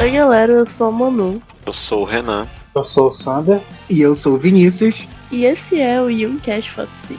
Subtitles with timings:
[0.00, 1.42] Oi galera, eu sou a Manu.
[1.66, 2.48] Eu sou o Renan.
[2.74, 3.60] Eu sou o Sander.
[3.86, 5.06] E eu sou o Vinícius.
[5.30, 7.18] E esse é o Youngcast Fapsi.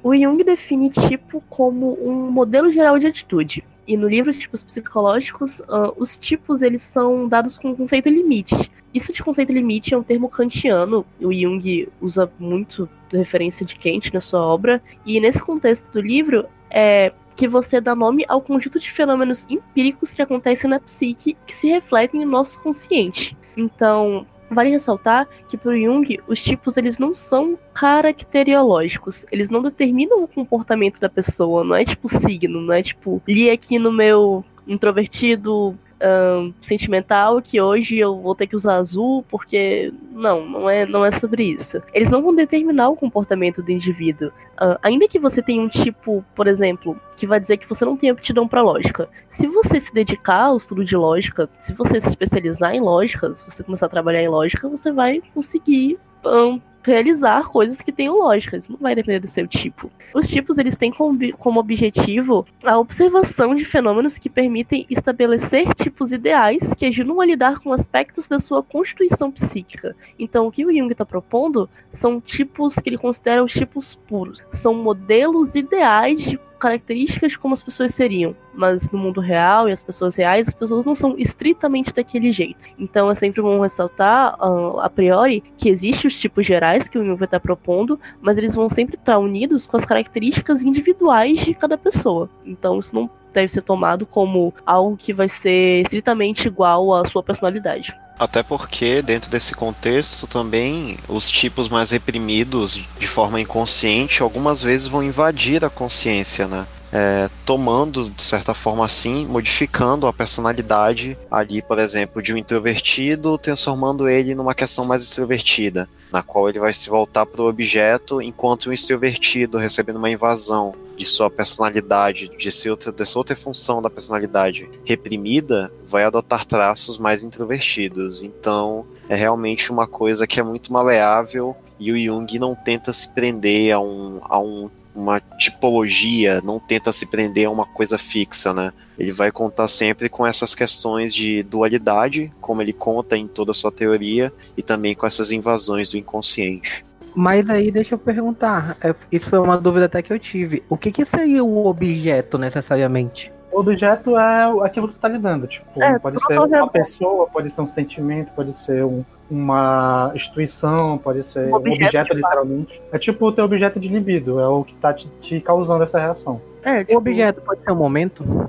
[0.08, 3.61] O Jung define tipo como um modelo geral de atitude.
[3.86, 8.72] E no livro Tipos Psicológicos, uh, os tipos eles são dados com um conceito limite.
[8.94, 11.05] Isso de conceito limite é um termo kantiano.
[11.19, 14.81] O Jung usa muito referência de Kant na sua obra.
[15.06, 20.13] E nesse contexto do livro, é que você dá nome ao conjunto de fenômenos empíricos
[20.13, 23.38] que acontecem na psique que se refletem no nosso consciente.
[23.57, 30.24] Então, Vale ressaltar que para Jung, os tipos eles não são caracteriológicos, eles não determinam
[30.24, 34.44] o comportamento da pessoa, não é tipo signo, não é tipo li aqui no meu
[34.66, 40.85] introvertido um, sentimental que hoje eu vou ter que usar azul porque não, não é,
[40.85, 41.81] não é sobre isso.
[41.94, 44.30] Eles não vão determinar o comportamento do indivíduo.
[44.59, 47.97] Uh, ainda que você tenha um tipo, por exemplo, que vai dizer que você não
[47.97, 49.09] tem aptidão para lógica.
[49.28, 53.46] Se você se dedicar ao estudo de lógica, se você se especializar em lógica, se
[53.46, 58.58] você começar a trabalhar em lógica, você vai conseguir um, realizar coisas que tenham lógica,
[58.58, 59.92] isso não vai depender do seu tipo.
[60.14, 66.74] Os tipos eles têm como objetivo a observação de fenômenos que permitem estabelecer tipos ideais
[66.74, 69.96] que ajudam a lidar com aspectos da sua constituição psíquica.
[70.18, 74.42] Então, o que o Jung está propondo são tipos que ele considera os tipos puros,
[74.50, 79.81] são modelos ideais de características como as pessoas seriam, mas no mundo real e as
[79.81, 82.68] pessoas reais, as pessoas não são estritamente daquele jeito.
[82.78, 87.06] Então é sempre bom ressaltar, uh, a priori, que existem os tipos gerais que o
[87.06, 91.53] Jung vai estar propondo, mas eles vão sempre estar unidos com as características individuais de
[91.53, 92.29] cada pessoa.
[92.45, 97.23] Então isso não deve ser tomado como algo que vai ser estritamente igual à sua
[97.23, 97.95] personalidade.
[98.19, 104.88] Até porque, dentro desse contexto, também os tipos mais reprimidos de forma inconsciente algumas vezes
[104.88, 106.65] vão invadir a consciência, né?
[106.91, 113.38] É, tomando, de certa forma assim, modificando a personalidade ali, por exemplo, de um introvertido,
[113.38, 118.21] transformando ele numa questão mais extrovertida, na qual ele vai se voltar para o objeto,
[118.21, 123.90] enquanto o extrovertido recebendo uma invasão de sua personalidade, de outra, dessa outra função da
[123.90, 128.24] personalidade reprimida, vai adotar traços mais introvertidos.
[128.24, 133.09] Então, é realmente uma coisa que é muito maleável e o Jung não tenta se
[133.09, 138.52] prender a, um, a um, uma tipologia, não tenta se prender a uma coisa fixa,
[138.52, 138.74] né?
[138.97, 143.54] Ele vai contar sempre com essas questões de dualidade, como ele conta em toda a
[143.54, 146.87] sua teoria, e também com essas invasões do inconsciente.
[147.18, 150.62] Mas aí deixa eu perguntar, é, isso foi uma dúvida até que eu tive.
[150.69, 153.34] O que, que seria o objeto necessariamente?
[153.52, 157.50] O objeto é aquilo que tu tá lidando, tipo, é, pode ser uma pessoa, pode
[157.50, 162.81] ser um sentimento, pode ser um, uma instituição, pode ser um objeto, um objeto literalmente.
[162.92, 165.98] É tipo o teu objeto de libido, é o que tá te, te causando essa
[165.98, 166.40] reação.
[166.64, 166.94] É, tipo...
[166.94, 168.48] O objeto pode ser um momento?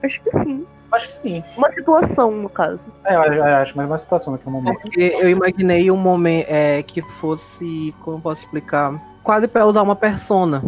[0.00, 0.64] Acho que sim.
[0.96, 1.44] Acho que sim.
[1.56, 2.88] Uma situação, no caso.
[3.04, 4.80] É, eu acho mais uma situação do que um momento.
[4.80, 9.94] Porque eu imaginei um momento é, que fosse, como posso explicar, quase para usar uma
[9.94, 10.62] persona.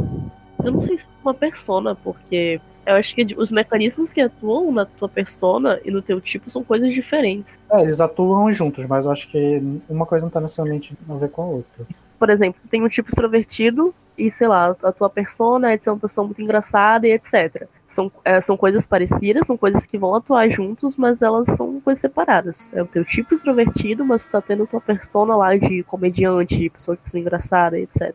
[0.62, 4.70] Eu não sei se é uma persona, porque eu acho que os mecanismos que atuam
[4.70, 7.58] na tua persona e no teu tipo são coisas diferentes.
[7.70, 11.30] É, eles atuam juntos, mas eu acho que uma coisa não tá necessariamente a ver
[11.30, 11.86] com a outra.
[12.19, 15.90] por exemplo, tem um tipo extrovertido e, sei lá, a tua persona é de ser
[15.90, 17.66] uma pessoa muito engraçada e etc.
[17.88, 22.02] São, é, são coisas parecidas, são coisas que vão atuar juntos, mas elas são coisas
[22.02, 22.70] separadas.
[22.75, 26.99] É o teu tipo extrovertido, mas tu tá tendo tua persona lá de comediante, pessoa
[26.99, 28.14] que é engraçada etc.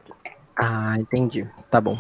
[0.56, 1.50] Ah, entendi.
[1.72, 1.96] Tá bom.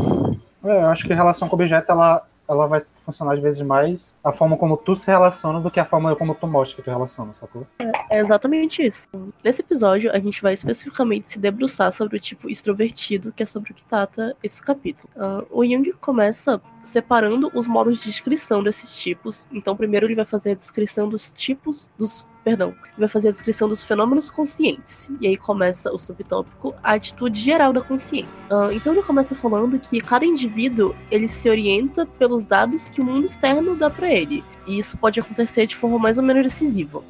[0.63, 4.15] É, eu acho que a relação com objeto, ela, ela vai funcionar às vezes mais
[4.23, 6.91] a forma como tu se relaciona do que a forma como tu mostra que tu
[6.91, 7.65] relaciona, sacou?
[7.79, 9.07] É, é exatamente isso.
[9.43, 13.71] Nesse episódio, a gente vai especificamente se debruçar sobre o tipo extrovertido, que é sobre
[13.71, 15.09] o que trata esse capítulo.
[15.15, 19.47] Uh, o Jung começa separando os modos de descrição desses tipos.
[19.51, 23.69] Então, primeiro ele vai fazer a descrição dos tipos dos perdão, vai fazer a descrição
[23.69, 25.09] dos fenômenos conscientes.
[25.21, 28.41] E aí começa o subtópico a atitude geral da consciência.
[28.51, 33.03] Uh, então ele começa falando que cada indivíduo ele se orienta pelos dados que o
[33.03, 34.43] mundo externo dá para ele.
[34.67, 37.01] E isso pode acontecer de forma mais ou menos decisiva.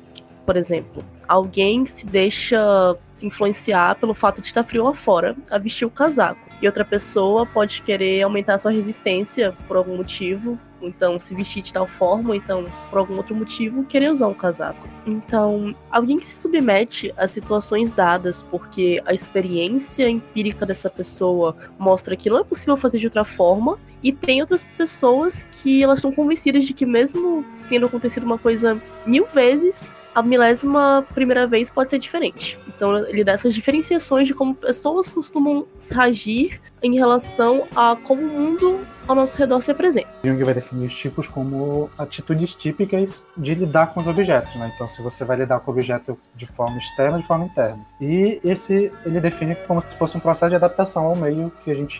[0.45, 5.57] Por exemplo, alguém se deixa se influenciar pelo fato de estar frio lá fora a
[5.57, 6.41] vestir o casaco.
[6.61, 11.71] E outra pessoa pode querer aumentar sua resistência por algum motivo, então se vestir de
[11.71, 14.87] tal forma, ou então por algum outro motivo querer usar um casaco.
[15.05, 22.15] Então, alguém que se submete a situações dadas porque a experiência empírica dessa pessoa mostra
[22.15, 26.11] que não é possível fazer de outra forma, e tem outras pessoas que elas estão
[26.11, 31.89] convencidas de que mesmo tendo acontecido uma coisa mil vezes, a milésima primeira vez pode
[31.89, 32.57] ser diferente.
[32.67, 35.65] Então ele dá essas diferenciações de como pessoas costumam
[35.95, 40.09] agir em relação a como o mundo ao nosso redor se apresenta.
[40.23, 44.71] Jung vai definir os tipos como atitudes típicas de lidar com os objetos, né?
[44.75, 47.79] Então, se você vai lidar com o objeto de forma externa, de forma interna.
[47.99, 51.73] E esse ele define como se fosse um processo de adaptação ao meio que a
[51.73, 51.99] gente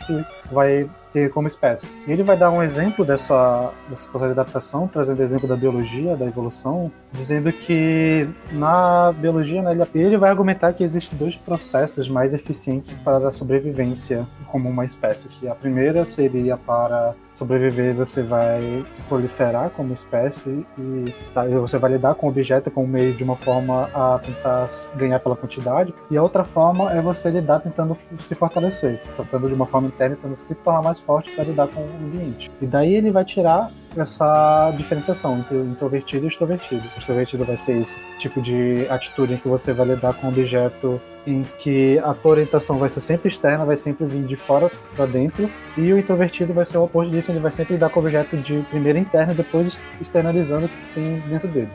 [0.52, 1.96] vai ter como espécie.
[2.08, 6.26] Ele vai dar um exemplo dessa, dessa processo de adaptação, trazendo exemplo da biologia, da
[6.26, 9.62] evolução, dizendo que na biologia
[9.94, 15.28] ele vai argumentar que existem dois processos mais eficientes para a sobrevivência como uma espécie.
[15.30, 21.92] Que a primeira seria para sobreviver, você vai proliferar como espécie e tá, você vai
[21.92, 25.94] lidar com o objeto como meio de uma forma a tentar ganhar pela quantidade.
[26.10, 30.16] E a outra forma é você lidar tentando se fortalecer, tentando de uma forma interna,
[30.16, 32.50] tentando se tornar mais forte para lidar com o ambiente.
[32.62, 36.84] E daí ele vai tirar essa diferenciação entre introvertido e extrovertido.
[36.96, 40.30] O extrovertido vai ser esse tipo de atitude em que você vai lidar com um
[40.30, 44.70] objeto em que a tua orientação vai ser sempre externa, vai sempre vir de fora
[44.96, 48.00] para dentro, e o introvertido vai ser o oposto disso, ele vai sempre lidar com
[48.00, 51.70] o objeto de primeiro interno e depois externalizando o que tem dentro dele.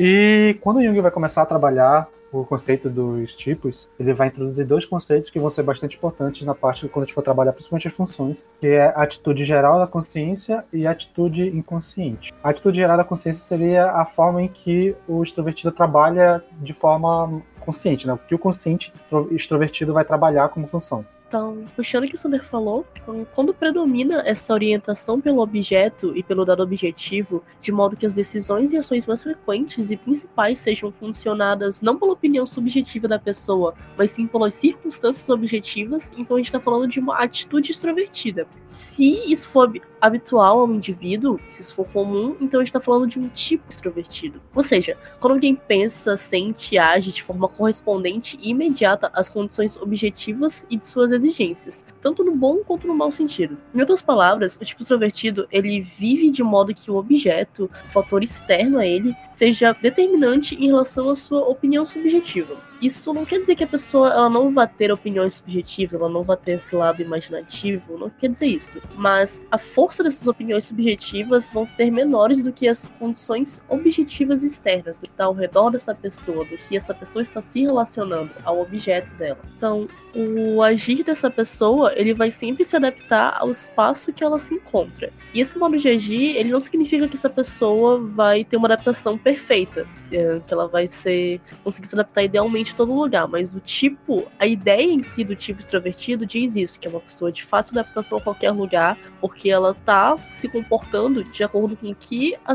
[0.00, 4.86] E quando Jung vai começar a trabalhar o conceito dos tipos, ele vai introduzir dois
[4.86, 7.94] conceitos que vão ser bastante importantes na parte quando a gente for trabalhar principalmente as
[7.94, 12.32] funções, que é a atitude geral da consciência e a atitude inconsciente.
[12.42, 17.42] A atitude geral da consciência seria a forma em que o extrovertido trabalha de forma
[17.60, 18.14] consciente, né?
[18.14, 18.92] O que o consciente
[19.30, 21.04] extrovertido vai trabalhar como função.
[21.32, 26.22] Então, puxando o que o Sander falou, então, quando predomina essa orientação pelo objeto e
[26.22, 30.92] pelo dado objetivo, de modo que as decisões e ações mais frequentes e principais sejam
[30.92, 36.48] funcionadas não pela opinião subjetiva da pessoa, mas sim pelas circunstâncias objetivas, então a gente
[36.48, 38.46] está falando de uma atitude extrovertida.
[38.66, 39.72] Se isso for
[40.02, 43.70] habitual ao indivíduo, se isso for comum, então a gente está falando de um tipo
[43.70, 44.42] extrovertido.
[44.54, 49.78] Ou seja, quando alguém pensa, sente e age de forma correspondente e imediata às condições
[49.78, 53.56] objetivas e de suas exigências, tanto no bom quanto no mau sentido.
[53.74, 58.22] Em outras palavras, o tipo extrovertido, ele vive de modo que o objeto, o fator
[58.22, 62.56] externo a ele, seja determinante em relação à sua opinião subjetiva.
[62.82, 66.24] Isso não quer dizer que a pessoa ela não vai ter opiniões subjetivas, ela não
[66.24, 68.82] vai ter esse lado imaginativo, não quer dizer isso.
[68.96, 74.98] Mas a força dessas opiniões subjetivas vão ser menores do que as condições objetivas externas,
[74.98, 78.60] do que está ao redor dessa pessoa, do que essa pessoa está se relacionando ao
[78.60, 79.38] objeto dela.
[79.56, 84.54] Então, o agir dessa pessoa, ele vai sempre se adaptar ao espaço que ela se
[84.54, 85.12] encontra.
[85.32, 89.16] E esse modo de agir, ele não significa que essa pessoa vai ter uma adaptação
[89.16, 93.60] perfeita, é, que ela vai ser conseguir se adaptar idealmente em todo lugar, mas o
[93.60, 97.44] tipo, a ideia em si do tipo extrovertido diz isso, que é uma pessoa de
[97.44, 102.34] fácil adaptação a qualquer lugar, porque ela tá se comportando de acordo com o que
[102.44, 102.52] a,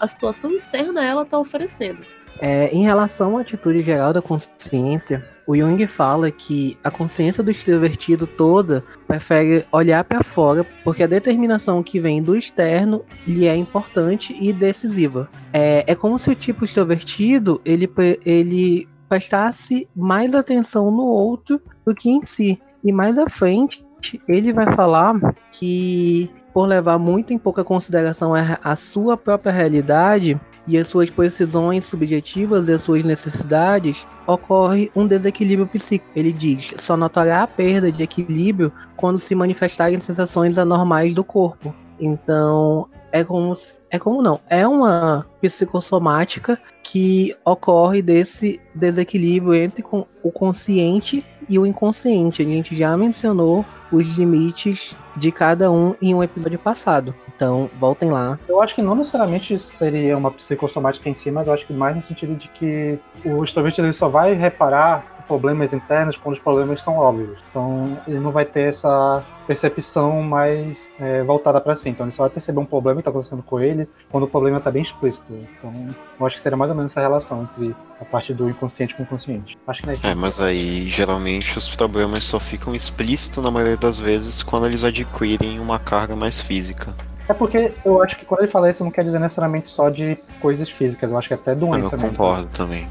[0.00, 2.04] a situação externa ela tá oferecendo.
[2.40, 7.50] É, em relação à atitude geral da consciência, o Jung fala que a consciência do
[7.50, 13.54] extrovertido toda prefere olhar para fora, porque a determinação que vem do externo lhe é
[13.54, 15.28] importante e decisiva.
[15.52, 17.90] É, é como se o tipo extrovertido ele,
[18.24, 22.58] ele prestasse mais atenção no outro do que em si.
[22.82, 23.84] E mais à frente,
[24.28, 25.14] ele vai falar
[25.50, 31.84] que por levar muito em pouca consideração a, sua própria realidade e as suas precisões
[31.84, 36.10] subjetivas e as suas necessidades, ocorre um desequilíbrio psíquico.
[36.16, 41.74] Ele diz: só notará a perda de equilíbrio quando se manifestarem sensações anormais do corpo.
[42.00, 43.52] Então, é como
[43.90, 49.84] é como não, é uma psicossomática que ocorre desse desequilíbrio entre
[50.22, 52.42] o consciente e o inconsciente.
[52.42, 57.14] A gente já mencionou os limites de cada um em um episódio passado.
[57.36, 58.38] Então, voltem lá.
[58.48, 61.96] Eu acho que não necessariamente seria uma psicossomática em si, mas eu acho que mais
[61.96, 66.96] no sentido de que o extrovertido só vai reparar problemas internos quando os problemas são
[66.96, 67.40] óbvios.
[67.50, 71.88] Então, ele não vai ter essa percepção mais é, voltada para si.
[71.88, 74.58] Então, ele só vai perceber um problema que está acontecendo com ele quando o problema
[74.58, 75.26] está bem explícito.
[75.30, 75.72] Então,
[76.18, 79.02] eu acho que seria mais ou menos essa relação entre a parte do inconsciente com
[79.02, 79.56] o consciente.
[79.66, 80.06] Acho que não é isso.
[80.06, 84.84] É, mas aí, geralmente, os problemas só ficam explícitos na maioria das vezes quando eles
[84.84, 86.94] adquirem uma carga mais física.
[87.28, 90.16] É porque eu acho que quando ele fala isso, não quer dizer necessariamente só de
[90.40, 91.96] coisas físicas, eu acho que até doença.
[91.96, 92.86] Eu concordo também.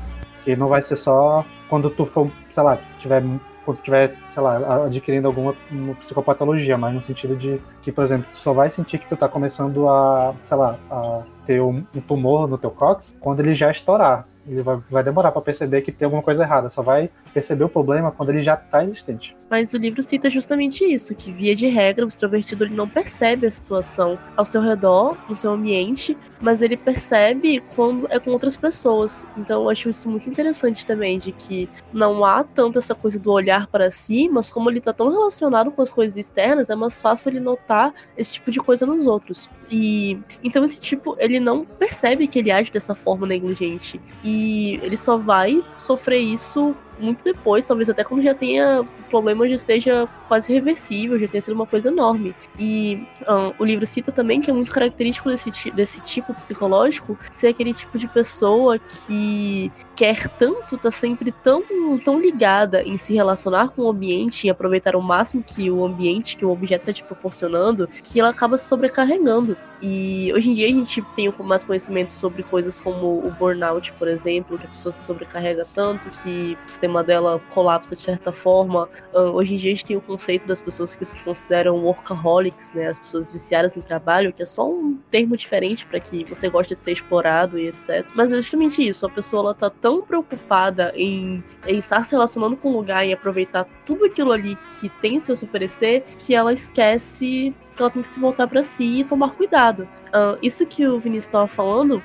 [0.45, 3.23] E não vai ser só quando tu for, sei lá, tiver
[3.65, 5.55] quando tiver, sei lá, adquirindo alguma
[5.99, 9.29] psicopatologia, mas no sentido de que, por exemplo, tu só vai sentir que tu tá
[9.29, 13.71] começando a, sei lá, a ter um, um tumor no teu cóccix quando ele já
[13.71, 14.25] estourar.
[14.47, 17.69] Ele vai, vai demorar para perceber que tem alguma coisa errada, só vai perceber o
[17.69, 19.35] problema quando ele já está existente.
[19.49, 23.47] Mas o livro cita justamente isso, que via de regra o extrovertido ele não percebe
[23.47, 28.57] a situação ao seu redor, no seu ambiente, mas ele percebe quando é com outras
[28.57, 29.25] pessoas.
[29.37, 33.31] Então eu acho isso muito interessante também, de que não há tanto essa coisa do
[33.31, 36.99] olhar para si, mas como ele está tão relacionado com as coisas externas, é mais
[36.99, 39.49] fácil ele notar esse tipo de coisa nos outros.
[39.71, 44.01] E então esse tipo, ele não percebe que ele age dessa forma negligente.
[44.23, 44.32] E
[44.81, 50.07] ele só vai sofrer isso muito depois, talvez até quando já tenha problema já esteja
[50.27, 52.35] quase reversível, já tenha sido uma coisa enorme.
[52.57, 57.47] E um, o livro cita também que é muito característico desse, desse tipo psicológico ser
[57.47, 61.63] aquele tipo de pessoa que quer tanto, tá sempre tão,
[62.03, 66.37] tão ligada em se relacionar com o ambiente, em aproveitar o máximo que o ambiente,
[66.37, 69.55] que o objeto está te proporcionando, que ela acaba se sobrecarregando.
[69.85, 74.07] E hoje em dia a gente tem mais conhecimento sobre coisas como o burnout, por
[74.07, 78.87] exemplo, que a pessoa se sobrecarrega tanto que o sistema dela colapsa de certa forma.
[79.13, 82.71] Uh, hoje em dia a gente tem o conceito das pessoas que se consideram workaholics,
[82.73, 86.47] né, as pessoas viciadas em trabalho, que é só um termo diferente para que você
[86.47, 88.05] gosta de ser explorado e etc.
[88.15, 92.55] Mas é justamente isso, a pessoa ela tá tão preocupada em, em estar se relacionando
[92.55, 97.53] com o lugar e aproveitar tudo aquilo ali que tem se oferecer, que ela esquece
[97.73, 99.72] que ela tem que se voltar para si e tomar cuidado.
[99.81, 102.01] Uh, isso que o Vinícius estava falando,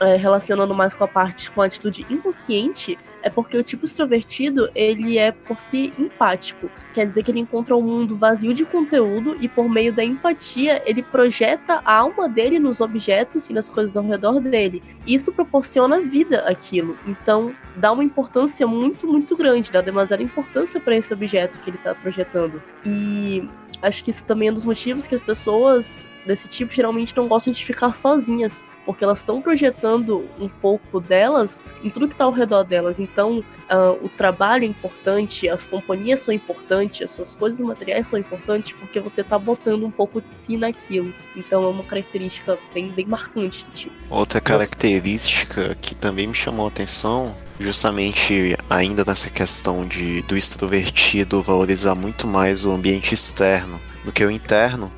[0.00, 4.70] é, relacionando mais com a parte com a atitude inconsciente, é porque o tipo extrovertido,
[4.72, 6.70] ele é por si empático.
[6.94, 10.80] Quer dizer que ele encontra um mundo vazio de conteúdo e por meio da empatia,
[10.86, 14.82] ele projeta a alma dele nos objetos e nas coisas ao redor dele.
[15.06, 16.96] Isso proporciona vida àquilo.
[17.04, 21.78] Então, dá uma importância muito, muito grande, dá demasiada importância para esse objeto que ele
[21.78, 22.62] está projetando.
[22.84, 23.48] E
[23.82, 27.28] acho que isso também é um dos motivos que as pessoas desse tipo geralmente não
[27.28, 32.24] gostam de ficar sozinhas, porque elas estão projetando um pouco delas em tudo que está
[32.24, 32.98] ao redor delas.
[32.98, 38.18] Então, uh, o trabalho é importante, as companhias são importantes, as suas coisas materiais são
[38.18, 41.12] importantes, porque você está botando um pouco de si naquilo.
[41.34, 43.94] Então, é uma característica bem, bem marcante do tipo.
[44.10, 51.42] Outra característica que também me chamou a atenção justamente ainda nessa questão de do extrovertido
[51.42, 54.92] valorizar muito mais o ambiente externo do que o interno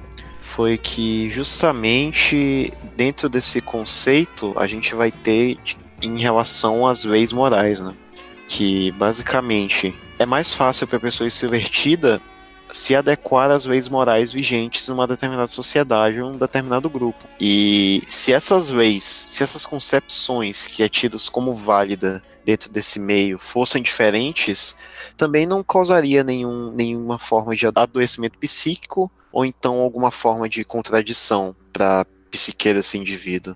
[0.59, 5.57] foi que justamente dentro desse conceito a gente vai ter
[6.03, 7.95] em relação às leis morais, né?
[8.49, 12.21] Que basicamente é mais fácil para a pessoa extrovertida
[12.73, 17.25] se adequar às leis morais vigentes numa determinada sociedade ou um determinado grupo.
[17.41, 23.39] E se essas leis, se essas concepções que é tidas como válida dentro desse meio
[23.39, 24.75] fossem diferentes,
[25.19, 31.55] também não causaria nenhum, nenhuma forma de adoecimento psíquico ou então alguma forma de contradição
[31.71, 33.55] para a psique desse indivíduo.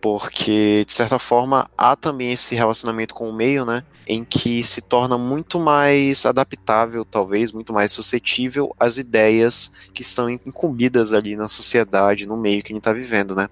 [0.00, 3.84] Porque, de certa forma, há também esse relacionamento com o meio, né?
[4.06, 10.30] Em que se torna muito mais adaptável, talvez, muito mais suscetível às ideias que estão
[10.30, 13.50] incumbidas ali na sociedade, no meio que a gente está vivendo, né?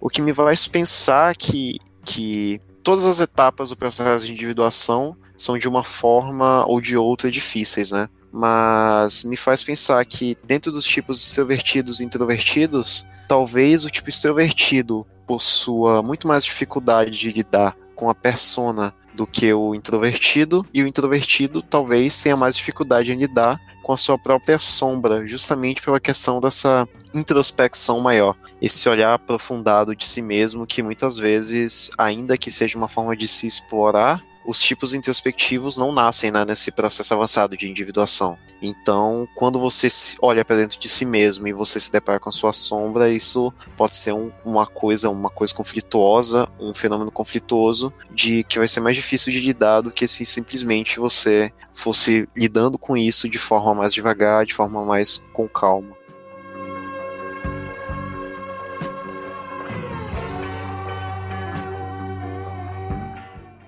[0.00, 5.58] O que me faz pensar que, que todas as etapas do processo de individuação são
[5.58, 8.08] de uma forma ou de outra difíceis, né?
[8.36, 15.06] mas me faz pensar que dentro dos tipos extrovertidos e introvertidos, talvez o tipo extrovertido
[15.24, 20.86] possua muito mais dificuldade de lidar com a persona do que o introvertido, e o
[20.88, 26.40] introvertido talvez tenha mais dificuldade em lidar com a sua própria sombra, justamente pela questão
[26.40, 32.76] dessa introspecção maior, esse olhar aprofundado de si mesmo que muitas vezes, ainda que seja
[32.76, 37.68] uma forma de se explorar, os tipos introspectivos não nascem né, nesse processo avançado de
[37.68, 38.36] individuação.
[38.60, 39.88] Então, quando você
[40.20, 43.52] olha para dentro de si mesmo e você se depara com a sua sombra, isso
[43.76, 48.80] pode ser um, uma coisa, uma coisa conflituosa, um fenômeno conflituoso, de que vai ser
[48.80, 53.74] mais difícil de lidar do que se simplesmente você fosse lidando com isso de forma
[53.74, 56.03] mais devagar, de forma mais com calma.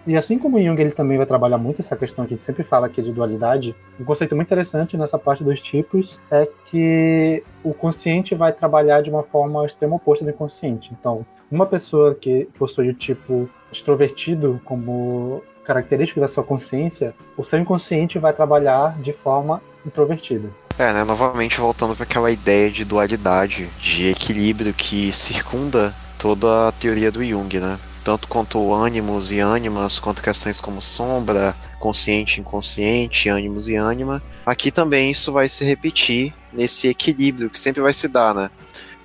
[0.06, 2.62] E assim como Jung ele também vai trabalhar muito essa questão que a gente sempre
[2.62, 7.75] fala aqui de dualidade, um conceito muito interessante nessa parte dos tipos é que o
[7.75, 10.92] consciente vai trabalhar de uma forma extrema oposta do inconsciente.
[10.98, 17.58] Então, uma pessoa que possui o tipo extrovertido como característica da sua consciência, o seu
[17.58, 20.48] inconsciente vai trabalhar de forma introvertida.
[20.78, 21.04] É, né?
[21.04, 27.25] Novamente voltando para aquela ideia de dualidade, de equilíbrio que circunda toda a teoria do
[27.25, 27.78] Jung, né?
[28.06, 34.22] Tanto quanto ânimos e ânimas, quanto questões como sombra, consciente inconsciente, ânimos e ânima.
[34.46, 38.48] Aqui também isso vai se repetir nesse equilíbrio que sempre vai se dar, né?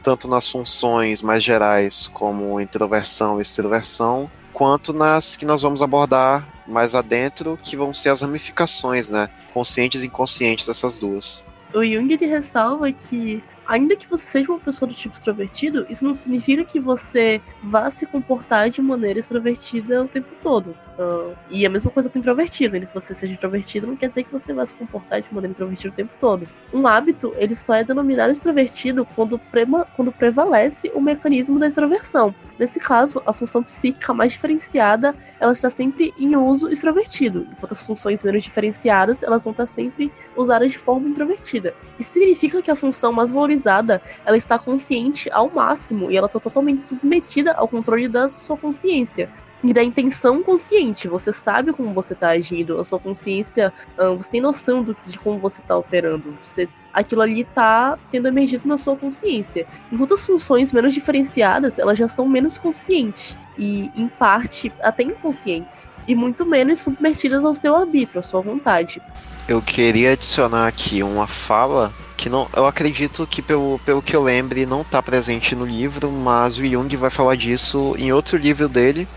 [0.04, 6.48] Tanto nas funções mais gerais, como introversão e extroversão, quanto nas que nós vamos abordar
[6.68, 9.32] mais adentro, que vão ser as ramificações, né?
[9.52, 11.44] Conscientes e inconscientes dessas duas.
[11.74, 16.14] O Jung ressalva que ainda que você seja uma pessoa do tipo extrovertido, isso não
[16.14, 20.76] significa que você vá se comportar de maneira extrovertida o tempo todo.
[21.02, 22.76] Uh, e a mesma coisa com introvertido.
[22.76, 25.52] Ainda que você seja introvertido, não quer dizer que você vá se comportar de maneira
[25.52, 26.48] introvertida o tempo todo.
[26.72, 32.36] Um hábito, ele só é denominado extrovertido quando, prema, quando prevalece o mecanismo da extroversão.
[32.60, 37.82] Nesse caso, a função psíquica mais diferenciada, ela está sempre em uso extrovertido, enquanto as
[37.82, 41.74] funções menos diferenciadas, elas vão estar sempre usadas de forma introvertida.
[41.98, 46.40] Isso significa que a função mais valorizada, ela está consciente ao máximo e ela está
[46.40, 49.28] totalmente submetida ao controle da sua consciência
[49.64, 51.08] e da intenção consciente.
[51.08, 53.72] Você sabe como você está agindo, a sua consciência,
[54.18, 56.38] você tem noção do, de como você está operando.
[56.44, 59.68] Você, aquilo ali está sendo emergido na sua consciência.
[59.92, 65.86] Enquanto as funções menos diferenciadas, elas já são menos conscientes e, em parte, até inconscientes.
[66.08, 69.02] E muito menos submetidas ao seu arbítrio, à sua vontade.
[69.48, 74.24] Eu queria adicionar aqui uma fala que não, eu acredito que pelo, pelo que eu
[74.24, 78.70] lembre não está presente no livro, mas o Jung vai falar disso em outro livro
[78.70, 79.08] dele,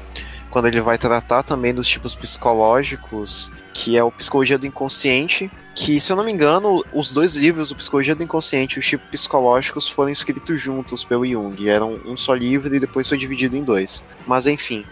[0.55, 5.99] quando ele vai tratar também dos tipos psicológicos, que é o Psicologia do Inconsciente, que,
[5.99, 9.09] se eu não me engano, os dois livros, o Psicologia do Inconsciente e os tipos
[9.09, 11.69] psicológicos, foram escritos juntos pelo Jung.
[11.69, 14.05] Eram um só livro e depois foi dividido em dois.
[14.29, 14.87] Mas enfim,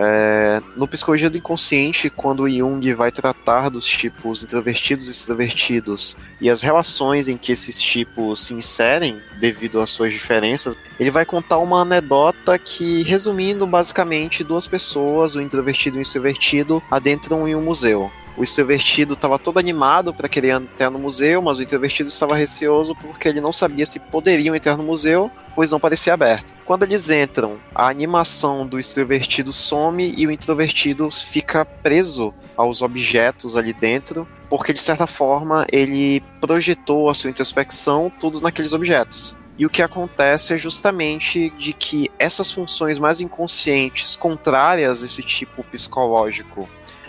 [0.00, 6.48] é, no Psicologia do Inconsciente, quando Jung vai tratar dos tipos introvertidos e extrovertidos e
[6.48, 11.58] as relações em que esses tipos se inserem devido às suas diferenças, ele vai contar
[11.58, 17.62] uma anedota que, resumindo basicamente, duas pessoas, o introvertido e o extrovertido, adentram em um
[17.62, 18.08] museu.
[18.36, 22.94] O extrovertido estava todo animado para querer entrar no museu, mas o introvertido estava receoso
[22.94, 26.54] porque ele não sabia se poderiam entrar no museu, pois não parecia aberto.
[26.64, 33.56] Quando eles entram, a animação do extrovertido some e o introvertido fica preso aos objetos
[33.56, 39.36] ali dentro, porque de certa forma ele projetou a sua introspecção tudo naqueles objetos.
[39.58, 45.24] E o que acontece é justamente de que essas funções mais inconscientes, contrárias a esse
[45.24, 46.68] tipo psicológico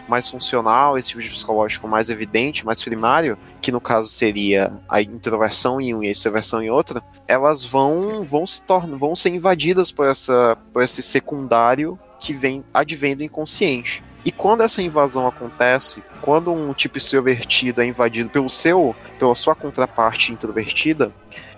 [0.10, 5.02] mais funcional, esse tipo de psicológico mais evidente, mais primário, que no caso seria a
[5.02, 9.30] introversão em um e a extroversão em outro, elas vão vão se tornar, vão ser
[9.30, 14.04] invadidas por essa por esse secundário que vem advém do inconsciente.
[14.26, 19.56] E quando essa invasão acontece, quando um tipo extrovertido é invadido pelo seu, pela sua
[19.56, 21.14] contraparte introvertida,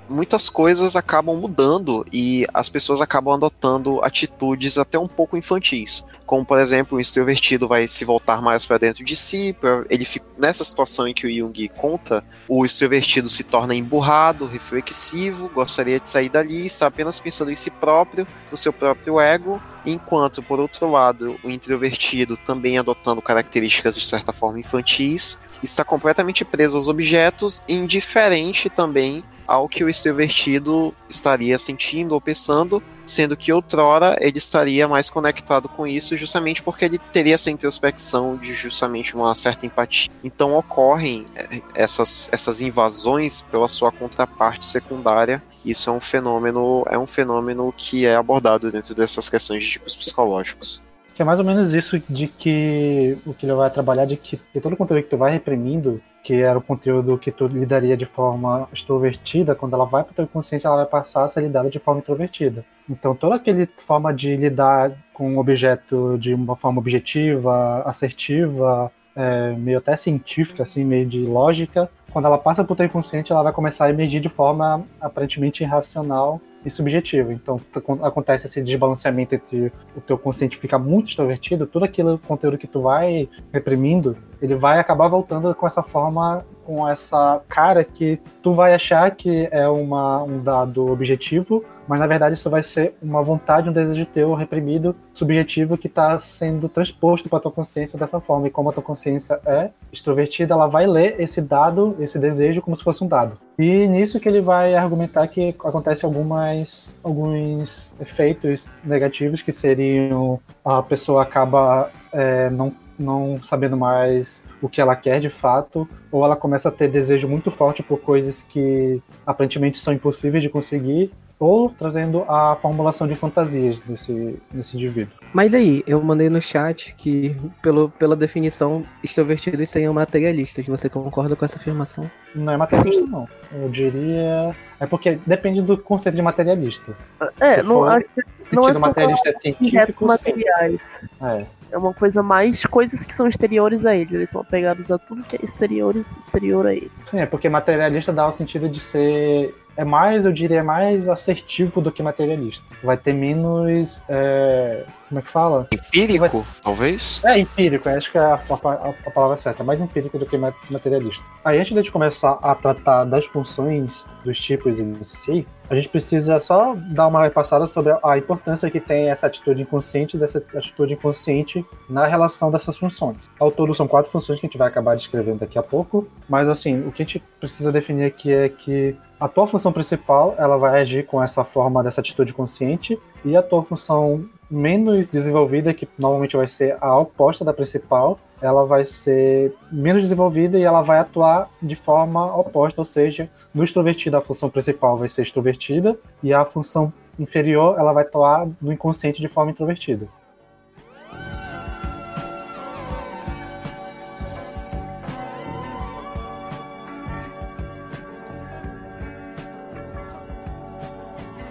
[0.08, 6.06] muitas coisas acabam mudando e as pessoas acabam adotando atitudes até um pouco infantis.
[6.26, 10.06] Como, por exemplo, o extrovertido vai se voltar mais para dentro de si, pra, ele
[10.06, 16.00] fica, nessa situação em que o Jung conta, o extrovertido se torna emburrado, reflexivo, gostaria
[16.00, 20.60] de sair dali, está apenas pensando em si próprio, no seu próprio ego, enquanto, por
[20.60, 26.88] outro lado, o introvertido também adotando características de certa forma infantis, está completamente preso aos
[26.88, 34.38] objetos, indiferente também ao que o extrovertido estaria sentindo ou pensando, sendo que outrora ele
[34.38, 39.66] estaria mais conectado com isso justamente porque ele teria essa introspecção de justamente uma certa
[39.66, 40.12] empatia.
[40.24, 45.44] Então ocorrem é, essas, essas invasões pela sua contraparte secundária.
[45.64, 49.96] Isso é um fenômeno, é um fenômeno que é abordado dentro dessas questões de tipos
[49.96, 50.84] psicológicos.
[51.16, 54.38] Que é mais ou menos isso de que o que ele vai trabalhar de que,
[54.62, 58.06] todo o conteúdo que tu vai reprimindo, que era o conteúdo que tu lidaria de
[58.06, 61.70] forma extrovertida, quando ela vai para o teu inconsciente, ela vai passar a ser lidada
[61.70, 62.64] de forma introvertida.
[62.90, 69.54] Então, toda aquela forma de lidar com um objeto de uma forma objetiva, assertiva, é,
[69.54, 73.44] meio até científica, assim, meio de lógica, quando ela passa para o teu inconsciente, ela
[73.44, 77.34] vai começar a emergir de forma aparentemente irracional e subjetiva.
[77.34, 77.60] Então,
[78.02, 82.82] acontece esse desbalanceamento entre o teu consciente ficar muito extrovertido, todo aquele conteúdo que tu
[82.82, 88.74] vai reprimindo, ele vai acabar voltando com essa forma, com essa cara que tu vai
[88.74, 93.70] achar que é uma, um dado objetivo, mas na verdade isso vai ser uma vontade,
[93.70, 98.48] um desejo teu reprimido, subjetivo, que está sendo transposto para tua consciência dessa forma.
[98.48, 102.76] E como a tua consciência é extrovertida, ela vai ler esse dado, esse desejo, como
[102.76, 103.38] se fosse um dado.
[103.58, 110.82] E nisso que ele vai argumentar que acontece algumas, alguns efeitos negativos, que seriam a
[110.82, 116.36] pessoa acaba é, não não sabendo mais o que ela quer de fato, ou ela
[116.36, 121.72] começa a ter desejo muito forte por coisas que aparentemente são impossíveis de conseguir, ou
[121.72, 125.12] trazendo a formulação de fantasias desse, desse indivíduo.
[125.34, 130.68] Mas aí, eu mandei no chat que, pelo, pela definição, extrovertidos seriam materialistas.
[130.68, 132.10] Você concorda com essa afirmação?
[132.36, 133.28] Não é materialista, não.
[133.52, 134.56] Eu diria.
[134.80, 136.96] É porque depende do conceito de materialista.
[137.40, 138.06] É, Se não, acho
[138.52, 140.06] não é materialista é científico.
[140.06, 141.02] materiais.
[141.20, 141.46] É.
[141.72, 144.12] É uma coisa mais coisas que são exteriores a eles.
[144.12, 147.02] Eles são apegados a tudo que é exteriores, exterior a eles.
[147.10, 151.82] Sim, é porque materialista dá o sentido de ser é mais, eu diria, mais assertivo
[151.82, 152.64] do que materialista.
[152.84, 154.04] Vai ter menos.
[154.10, 155.68] É, como é que fala?
[155.72, 156.48] Empírico, vai...
[156.64, 157.22] talvez?
[157.24, 159.64] É, empírico, acho que é a, a, a, palavra certa.
[159.64, 161.24] Mais empírico do que materialista.
[161.44, 165.76] Aí, antes de a gente começar a tratar das funções dos tipos em si, a
[165.76, 170.44] gente precisa só dar uma repassada sobre a importância que tem essa atitude inconsciente dessa
[170.56, 173.30] atitude inconsciente na relação dessas funções.
[173.40, 176.50] Ao todo, são quatro funções que a gente vai acabar descrevendo daqui a pouco, mas
[176.50, 180.58] assim, o que a gente precisa definir aqui é que a tua função principal ela
[180.58, 185.88] vai agir com essa forma dessa atitude consciente e a tua função menos desenvolvida, que
[185.96, 190.98] normalmente vai ser a oposta da principal, ela vai ser menos desenvolvida e ela vai
[190.98, 196.34] atuar de forma oposta, ou seja, no extrovertido a função principal vai ser extrovertida e
[196.34, 200.08] a função inferior ela vai atuar no inconsciente de forma introvertida.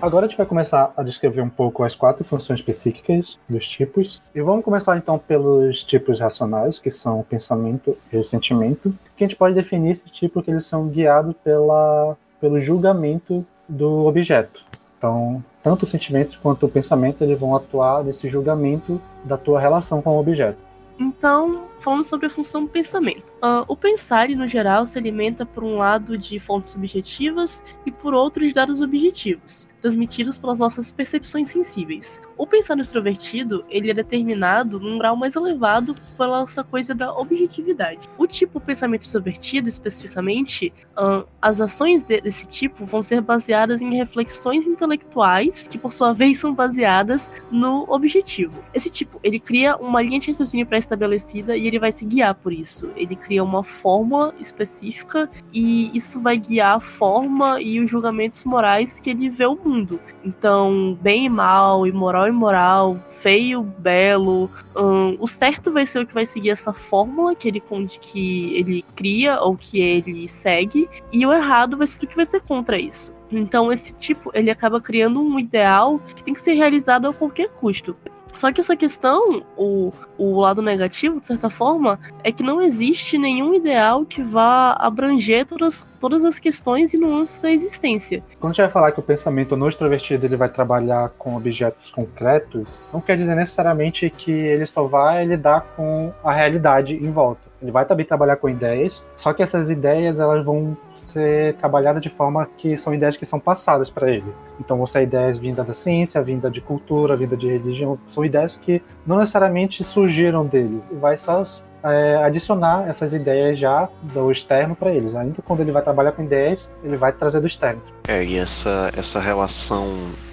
[0.03, 4.23] Agora a gente vai começar a descrever um pouco as quatro funções psíquicas dos tipos.
[4.35, 8.95] E vamos começar então pelos tipos racionais, que são o pensamento e o sentimento.
[9.15, 14.07] Que a gente pode definir esse tipo que eles são guiados pela, pelo julgamento do
[14.07, 14.65] objeto.
[14.97, 20.01] Então, tanto o sentimento quanto o pensamento eles vão atuar nesse julgamento da tua relação
[20.01, 20.59] com o objeto.
[20.99, 23.30] Então, falando sobre a função pensamento.
[23.42, 28.12] Uh, o pensar, no geral, se alimenta por um lado de fontes subjetivas e por
[28.12, 32.20] outro de dados objetivos transmitidos pelas nossas percepções sensíveis.
[32.37, 38.09] O pensar extrovertido, ele é determinado num grau mais elevado pela essa coisa da objetividade.
[38.16, 43.94] O tipo pensamento extrovertido, especificamente, uh, as ações de, desse tipo vão ser baseadas em
[43.94, 48.62] reflexões intelectuais, que por sua vez são baseadas no objetivo.
[48.72, 52.53] Esse tipo, ele cria uma linha de raciocínio pré-estabelecida e ele vai se guiar por
[52.53, 52.90] isso.
[52.96, 58.99] Ele cria uma fórmula específica e isso vai guiar a forma e os julgamentos morais
[58.99, 60.01] que ele vê o mundo.
[60.25, 66.07] Então, bem e mal, imoral e moral, feio, belo, hum, o certo vai ser o
[66.07, 67.62] que vai seguir essa fórmula que ele,
[68.01, 72.27] que ele cria ou que ele segue, e o errado vai ser o que vai
[72.27, 73.14] ser contra isso.
[73.31, 77.49] Então, esse tipo, ele acaba criando um ideal que tem que ser realizado a qualquer
[77.49, 77.97] custo.
[78.35, 83.19] Só que essa questão, o, o lado negativo, de certa forma, é que não existe
[83.19, 88.23] nenhum ideal que vá abranger todas, todas as questões e nuances da existência.
[88.38, 91.90] Quando a gente vai falar que o pensamento no extrovertido ele vai trabalhar com objetos
[91.90, 97.50] concretos, não quer dizer necessariamente que ele só vai lidar com a realidade em volta.
[97.62, 102.09] Ele vai também trabalhar com ideias, só que essas ideias elas vão ser trabalhadas de
[102.09, 104.33] forma que são ideias que são passadas para ele.
[104.59, 108.57] Então vão ser ideias vindas da ciência, vinda de cultura, vinda de religião, são ideias
[108.57, 110.83] que não necessariamente surgiram dele.
[110.92, 111.42] Vai só
[111.83, 115.14] é, adicionar essas ideias já do externo para eles.
[115.14, 117.83] Ainda quando ele vai trabalhar com ideias, ele vai trazer do externo.
[118.09, 119.87] É, e essa, essa relação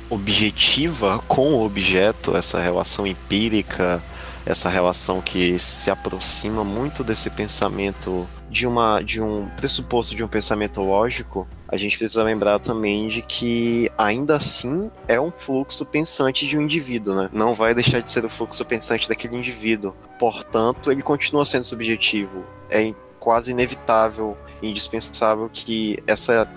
[0.10, 4.02] objetiva com o objeto, essa relação empírica,
[4.48, 10.28] essa relação que se aproxima muito desse pensamento de uma de um pressuposto de um
[10.28, 16.48] pensamento lógico a gente precisa lembrar também de que ainda assim é um fluxo pensante
[16.48, 17.30] de um indivíduo, né?
[17.34, 19.94] Não vai deixar de ser o fluxo pensante daquele indivíduo.
[20.18, 22.46] Portanto, ele continua sendo subjetivo.
[22.70, 26.50] É quase inevitável, indispensável que essa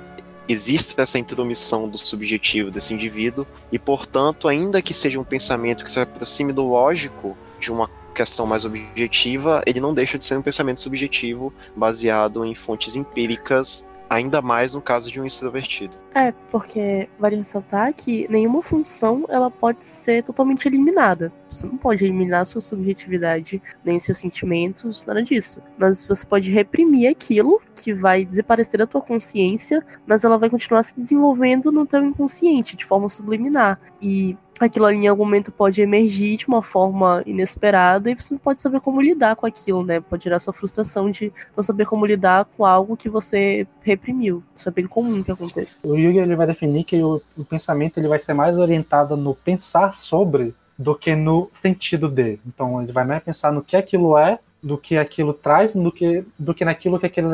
[0.49, 5.91] existe essa intromissão do subjetivo desse indivíduo e, portanto, ainda que seja um pensamento que
[5.91, 10.43] se aproxime do lógico de uma questão mais objetiva, ele não deixa de ser um
[10.43, 15.97] pensamento subjetivo baseado em fontes empíricas ainda mais no caso de um extrovertido.
[16.13, 21.33] É, porque vale ressaltar que nenhuma função ela pode ser totalmente eliminada.
[21.49, 25.63] Você não pode eliminar sua subjetividade, nem seus sentimentos, nada disso.
[25.79, 30.83] Mas você pode reprimir aquilo que vai desaparecer da tua consciência, mas ela vai continuar
[30.83, 33.79] se desenvolvendo no teu inconsciente, de forma subliminar.
[34.03, 38.39] E aquilo ali em algum momento pode emergir de uma forma inesperada e você não
[38.39, 40.01] pode saber como lidar com aquilo, né?
[40.01, 44.43] Pode gerar sua frustração de não saber como lidar com algo que você reprimiu.
[44.55, 45.75] Isso é bem comum que aconteça.
[45.83, 49.35] O Jung ele vai definir que o, o pensamento ele vai ser mais orientado no
[49.35, 52.39] pensar sobre do que no sentido de.
[52.47, 56.25] Então ele vai mais pensar no que aquilo é do que aquilo traz, do que,
[56.39, 57.31] do que naquilo que aquilo,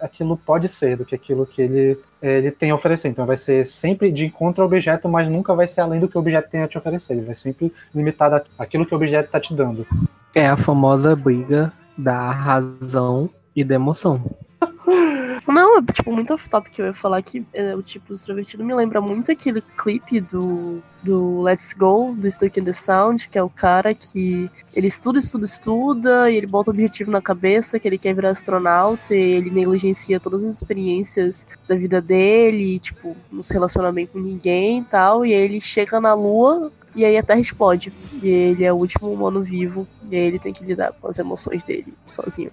[0.00, 3.08] aquilo pode ser, do que aquilo que ele, ele tem a oferecer.
[3.08, 6.16] Então vai ser sempre de encontro ao objeto, mas nunca vai ser além do que
[6.16, 7.12] o objeto tem a te oferecer.
[7.12, 9.86] Ele vai sempre limitado àquilo que o objeto está te dando.
[10.34, 14.24] É a famosa briga da razão e da emoção.
[15.50, 18.74] Não, é tipo muito off-topic que eu ia falar que é, o tipo extrovertido me
[18.74, 23.42] lembra muito aquele clipe do, do Let's Go, do Stuck in the Sound, que é
[23.42, 27.88] o cara que ele estuda, estuda, estuda, e ele bota o objetivo na cabeça que
[27.88, 33.42] ele quer virar astronauta, e ele negligencia todas as experiências da vida dele, tipo, não
[33.42, 37.16] se relaciona bem com ninguém e tal, e aí ele chega na Lua, e aí
[37.16, 37.92] a Terra explode.
[38.22, 41.18] E ele é o último humano vivo, e aí ele tem que lidar com as
[41.18, 42.50] emoções dele sozinho.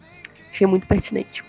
[0.49, 1.43] Achei muito pertinente.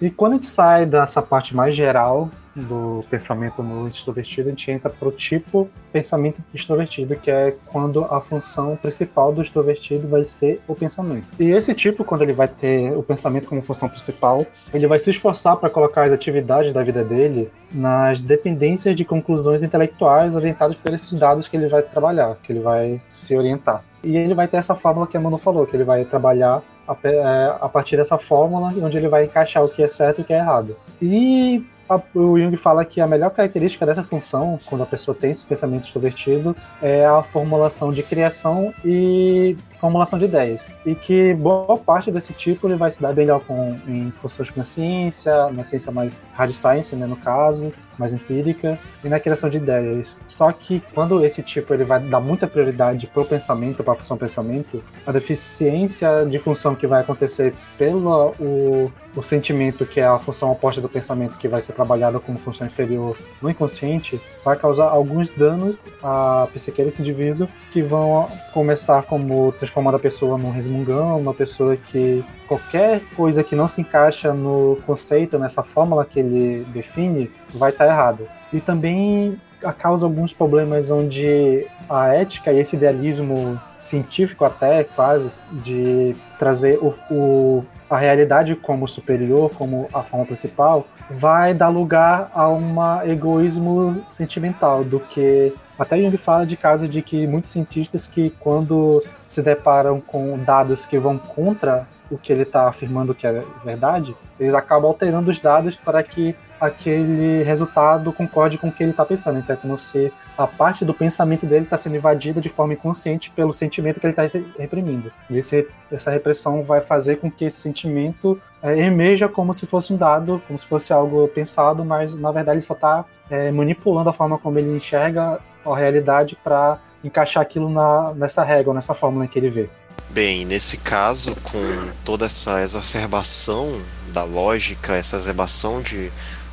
[0.00, 4.70] E quando a gente sai dessa parte mais geral do pensamento no extrovertido, a gente
[4.70, 10.24] entra para o tipo pensamento extrovertido, que é quando a função principal do extrovertido vai
[10.24, 11.26] ser o pensamento.
[11.38, 15.10] E esse tipo, quando ele vai ter o pensamento como função principal, ele vai se
[15.10, 20.92] esforçar para colocar as atividades da vida dele nas dependências de conclusões intelectuais orientadas por
[20.94, 23.84] esses dados que ele vai trabalhar, que ele vai se orientar.
[24.06, 26.96] E ele vai ter essa fórmula que a Manu falou, que ele vai trabalhar a,
[27.02, 30.24] é, a partir dessa fórmula, onde ele vai encaixar o que é certo e o
[30.24, 30.76] que é errado.
[31.02, 35.32] E a, o Jung fala que a melhor característica dessa função, quando a pessoa tem
[35.32, 40.66] esse pensamento extrovertido, é a formulação de criação e formulação de ideias.
[40.84, 44.60] E que boa parte desse tipo ele vai se dar bem com, em funções com
[44.60, 49.48] a ciência, na ciência mais hard science, né, no caso, mais empírica, e na criação
[49.48, 50.16] de ideias.
[50.28, 53.96] Só que quando esse tipo ele vai dar muita prioridade para o pensamento, para a
[53.96, 60.06] função pensamento, a deficiência de função que vai acontecer pelo o, o sentimento, que é
[60.06, 64.56] a função oposta do pensamento, que vai ser trabalhada como função inferior no inconsciente, vai
[64.56, 70.50] causar alguns danos à psique desse indivíduo, que vão começar como transformando a pessoa num
[70.50, 76.20] resmungão, uma pessoa que qualquer coisa que não se encaixa no conceito, nessa fórmula que
[76.20, 78.28] ele define, vai estar tá errado.
[78.52, 79.38] E também
[79.78, 86.94] causa alguns problemas onde a ética e esse idealismo científico até quase de trazer o,
[87.10, 94.04] o, a realidade como superior, como a forma principal, vai dar lugar a um egoísmo
[94.08, 99.42] sentimental do que até Jung fala de casos de que muitos cientistas que quando se
[99.42, 104.54] deparam com dados que vão contra o que ele está afirmando que é verdade, eles
[104.54, 109.38] acabam alterando os dados para que aquele resultado concorde com o que ele está pensando.
[109.38, 113.30] Então é como se a parte do pensamento dele está sendo invadida de forma inconsciente
[113.30, 115.12] pelo sentimento que ele está reprimindo.
[115.28, 119.92] E esse, essa repressão vai fazer com que esse sentimento é, emerja como se fosse
[119.92, 124.10] um dado, como se fosse algo pensado, mas na verdade ele só está é, manipulando
[124.10, 125.40] a forma como ele enxerga
[125.72, 129.68] a realidade para encaixar aquilo na, nessa regra, nessa fórmula que ele vê.
[130.10, 133.80] Bem, nesse caso, com toda essa exacerbação
[134.12, 136.10] da lógica, essa exacerbação de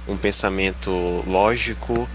[0.07, 0.91] um pensamento
[1.25, 2.07] lógico,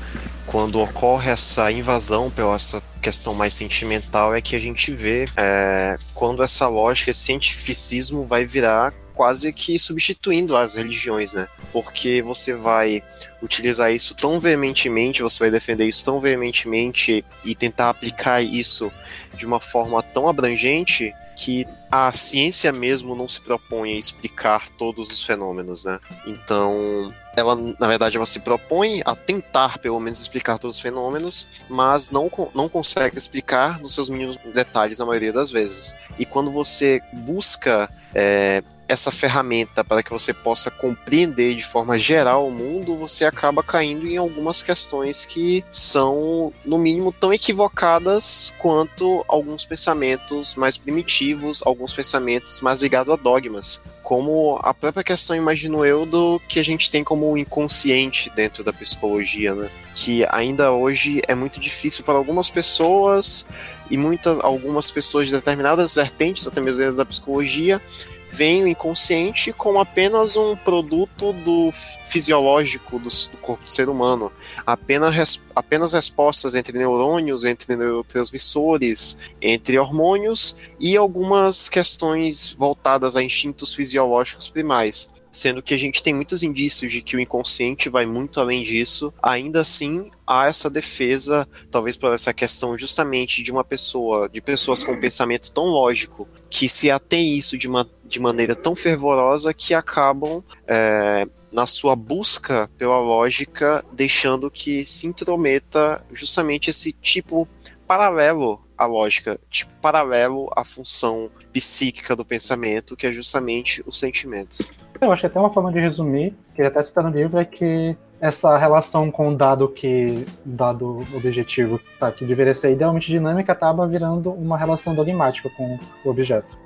[0.46, 5.96] quando ocorre essa invasão pela essa questão mais sentimental, é que a gente vê é,
[6.14, 11.48] quando essa lógica, esse cientificismo vai virar quase que substituindo as religiões, né?
[11.72, 13.02] Porque você vai
[13.42, 18.92] utilizar isso tão veementemente, você vai defender isso tão veementemente e tentar aplicar isso
[19.34, 25.10] de uma forma tão abrangente que a ciência mesmo não se propõe a explicar todos
[25.10, 26.00] os fenômenos, né?
[26.26, 31.48] Então, ela, na verdade, ela se propõe a tentar, pelo menos, explicar todos os fenômenos,
[31.68, 35.94] mas não, não consegue explicar nos seus mínimos detalhes na maioria das vezes.
[36.18, 42.48] E quando você busca é, essa ferramenta para que você possa compreender de forma geral
[42.48, 49.24] o mundo, você acaba caindo em algumas questões que são, no mínimo, tão equivocadas quanto
[49.28, 55.84] alguns pensamentos mais primitivos, alguns pensamentos mais ligados a dogmas como a própria questão, imagino
[55.84, 59.68] eu, do que a gente tem como inconsciente dentro da psicologia, né?
[59.94, 63.46] Que ainda hoje é muito difícil para algumas pessoas
[63.90, 67.82] e muitas algumas pessoas de determinadas vertentes, até mesmo dentro da psicologia,
[68.30, 71.70] vem o inconsciente como apenas um produto do
[72.04, 74.30] fisiológico do, do corpo do ser humano,
[74.66, 83.22] apenas, res, apenas respostas entre neurônios, entre neurotransmissores, entre hormônios e algumas questões voltadas a
[83.22, 85.14] instintos fisiológicos primais.
[85.30, 89.12] Sendo que a gente tem muitos indícios de que o inconsciente vai muito além disso,
[89.22, 94.82] ainda assim há essa defesa, talvez por essa questão justamente de uma pessoa, de pessoas
[94.82, 99.52] com um pensamento tão lógico, que se atém isso de, uma, de maneira tão fervorosa
[99.52, 107.46] que acabam é, na sua busca pela lógica, deixando que se intrometa justamente esse tipo
[107.86, 114.58] paralelo à lógica, tipo paralelo à função psíquica do pensamento, que é justamente o sentimento.
[115.00, 117.96] Eu acho que até uma forma de resumir, que até está no livro, é que
[118.20, 123.86] essa relação com o dado que dado objetivo tá, que deveria ser idealmente dinâmica acaba
[123.86, 126.58] virando uma relação dogmática com o objeto.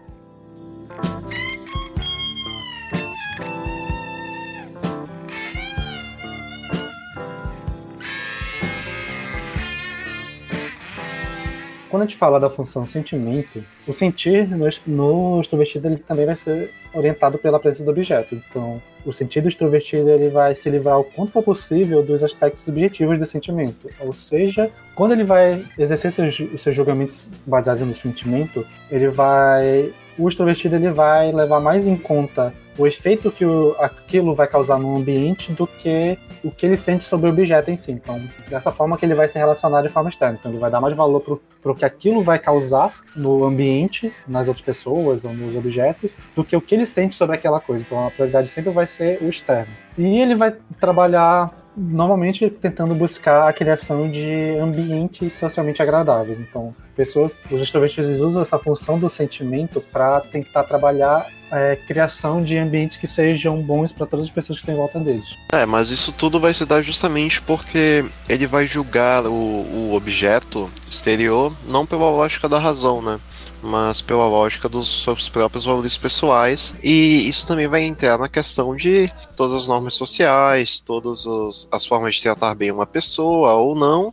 [11.92, 16.34] Quando a gente fala da função sentimento, o sentir no, no extrovertido ele também vai
[16.34, 18.34] ser orientado pela presença do objeto.
[18.34, 23.18] Então, o sentido extrovertido ele vai se livrar o quanto for possível dos aspectos subjetivos
[23.18, 23.90] do sentimento.
[24.00, 30.28] Ou seja, quando ele vai exercer seus, seus julgamentos baseados no sentimento, ele vai o
[30.28, 34.96] extrovertido ele vai levar mais em conta o efeito que o, aquilo vai causar no
[34.96, 37.92] ambiente do que o que ele sente sobre o objeto em si.
[37.92, 40.36] Então, dessa forma que ele vai se relacionar de forma externa.
[40.38, 44.48] Então, ele vai dar mais valor para o que aquilo vai causar no ambiente, nas
[44.48, 47.84] outras pessoas ou nos objetos, do que o que ele sente sobre aquela coisa.
[47.86, 49.72] Então, a prioridade sempre vai ser o externo.
[49.96, 56.40] E ele vai trabalhar normalmente tentando buscar a criação de ambientes socialmente agradáveis.
[56.40, 62.56] Então, pessoas, os extrovertidos usam essa função do sentimento para tentar trabalhar é, criação de
[62.56, 65.36] ambientes que sejam bons para todas as pessoas que estão volta deles.
[65.52, 70.70] É, mas isso tudo vai se dar justamente porque ele vai julgar o, o objeto
[70.90, 73.20] exterior não pela lógica da razão, né?
[73.62, 76.74] mas pela lógica dos seus próprios valores pessoais.
[76.82, 81.24] E isso também vai entrar na questão de todas as normas sociais, todas
[81.70, 84.12] as formas de tratar bem uma pessoa ou não.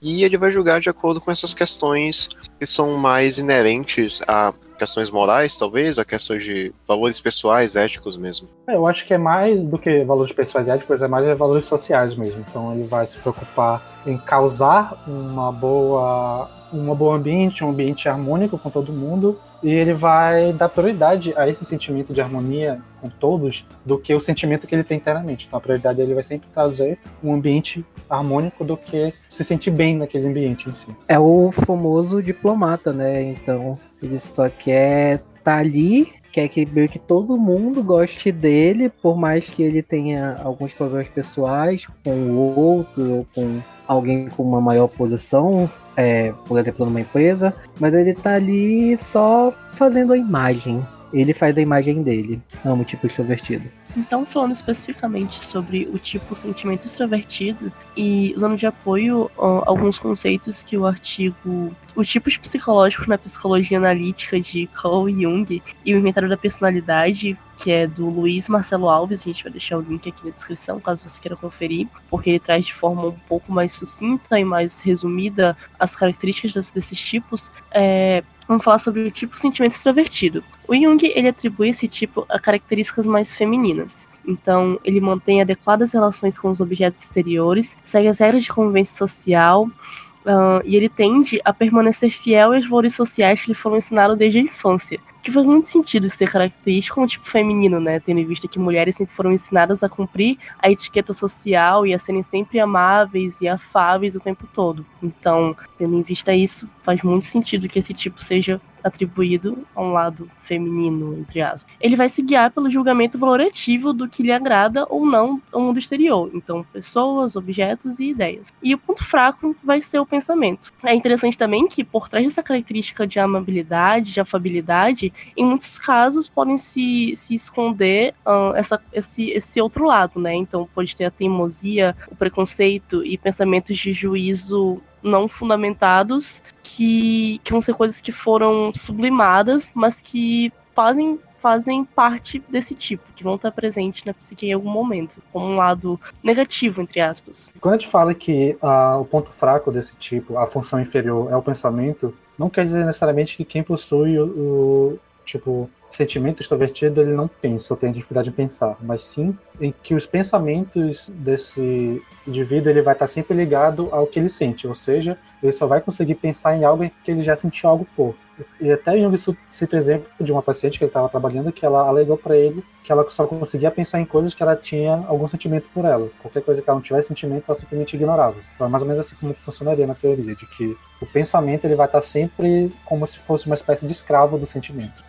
[0.00, 5.10] E ele vai julgar de acordo com essas questões que são mais inerentes a questões
[5.10, 8.48] morais, talvez, a questões de valores pessoais, éticos mesmo.
[8.68, 12.14] É, eu acho que é mais do que valores pessoais éticos, é mais valores sociais
[12.14, 12.44] mesmo.
[12.48, 18.58] Então ele vai se preocupar em causar uma boa um bom ambiente, um ambiente harmônico
[18.58, 23.66] com todo mundo, e ele vai dar prioridade a esse sentimento de harmonia com todos
[23.84, 25.46] do que o sentimento que ele tem internamente.
[25.46, 29.96] Então a prioridade dele vai sempre trazer um ambiente harmônico do que se sentir bem
[29.96, 30.88] naquele ambiente em si.
[31.06, 33.22] É o famoso diplomata, né?
[33.22, 39.16] Então ele só quer estar tá ali quer que, que todo mundo goste dele, por
[39.16, 44.60] mais que ele tenha alguns problemas pessoais com o outro ou com alguém com uma
[44.60, 50.80] maior posição, é, por exemplo, numa empresa, mas ele tá ali só fazendo a imagem.
[51.12, 52.40] Ele faz a imagem dele.
[52.64, 53.70] Amo o tipo extrovertido.
[53.96, 60.76] Então, falando especificamente sobre o tipo sentimento extrovertido e usando de apoio alguns conceitos que
[60.76, 66.36] o artigo Os tipos psicológicos na psicologia analítica de Carl Jung e o inventário da
[66.36, 70.30] personalidade, que é do Luiz Marcelo Alves, a gente vai deixar o link aqui na
[70.30, 74.44] descrição, caso você queira conferir, porque ele traz de forma um pouco mais sucinta e
[74.44, 77.50] mais resumida as características desses tipos.
[77.72, 80.42] É, vamos falar sobre o tipo sentimento extrovertido.
[80.66, 84.08] O Jung ele atribui esse tipo a características mais femininas.
[84.26, 89.64] Então, ele mantém adequadas relações com os objetos exteriores, segue as regras de convivência social,
[89.64, 94.38] uh, e ele tende a permanecer fiel aos valores sociais que lhe foram ensinados desde
[94.38, 98.00] a infância que faz muito sentido ser característico como tipo feminino, né?
[98.00, 101.98] Tendo em vista que mulheres sempre foram ensinadas a cumprir a etiqueta social e a
[101.98, 104.86] serem sempre amáveis e afáveis o tempo todo.
[105.02, 108.58] Então, tendo em vista isso, faz muito sentido que esse tipo seja
[108.88, 114.08] atribuído a um lado feminino, entre aspas, ele vai se guiar pelo julgamento valorativo do
[114.08, 116.30] que lhe agrada ou não ao mundo exterior.
[116.32, 118.52] Então, pessoas, objetos e ideias.
[118.62, 120.72] E o ponto fraco vai ser o pensamento.
[120.82, 126.28] É interessante também que, por trás dessa característica de amabilidade, de afabilidade, em muitos casos
[126.28, 130.34] podem se, se esconder uh, essa, esse, esse outro lado, né?
[130.34, 137.52] Então, pode ter a teimosia, o preconceito e pensamentos de juízo não fundamentados que, que
[137.52, 143.36] vão ser coisas que foram sublimadas, mas que fazem fazem parte desse tipo, que vão
[143.36, 147.52] estar presentes na psique em algum momento, como um lado negativo, entre aspas.
[147.60, 151.36] Quando a gente fala que uh, o ponto fraco desse tipo, a função inferior, é
[151.36, 157.12] o pensamento, não quer dizer necessariamente que quem possui o, o tipo sentimento extrovertido ele
[157.12, 162.70] não pensa ou tem dificuldade de pensar, mas sim em que os pensamentos desse indivíduo
[162.70, 166.14] ele vai estar sempre ligado ao que ele sente, ou seja, ele só vai conseguir
[166.14, 168.14] pensar em algo que ele já sentiu algo por.
[168.60, 169.16] E até Jung
[169.48, 172.62] cita o exemplo de uma paciente que ele estava trabalhando que ela alegou para ele
[172.88, 176.08] que ela só conseguia pensar em coisas que ela tinha algum sentimento por ela.
[176.22, 178.36] Qualquer coisa que ela não tivesse sentimento, ela simplesmente ignorava.
[178.54, 181.74] Então é mais ou menos assim como funcionaria na teoria, de que o pensamento ele
[181.74, 185.07] vai estar sempre como se fosse uma espécie de escravo do sentimento.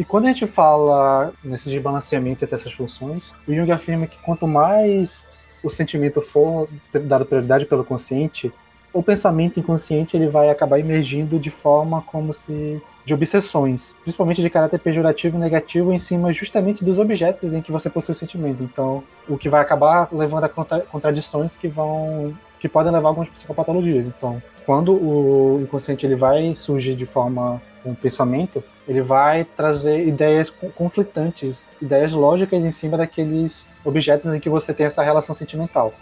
[0.00, 4.48] E quando a gente fala nesse desbalanceamento entre essas funções, o Jung afirma que quanto
[4.48, 6.70] mais o sentimento for
[7.04, 8.50] dado prioridade pelo consciente,
[8.94, 14.48] o pensamento inconsciente ele vai acabar emergindo de forma como se de obsessões, principalmente de
[14.48, 18.62] caráter pejorativo e negativo em cima justamente dos objetos em que você possui o sentimento.
[18.62, 23.28] Então, o que vai acabar levando a contradições que vão que podem levar a algumas
[23.28, 24.06] psicopatologias.
[24.06, 30.50] Então, quando o inconsciente ele vai surgir de forma um pensamento, ele vai trazer ideias
[30.74, 35.92] conflitantes, ideias lógicas em cima daqueles objetos em que você tem essa relação sentimental.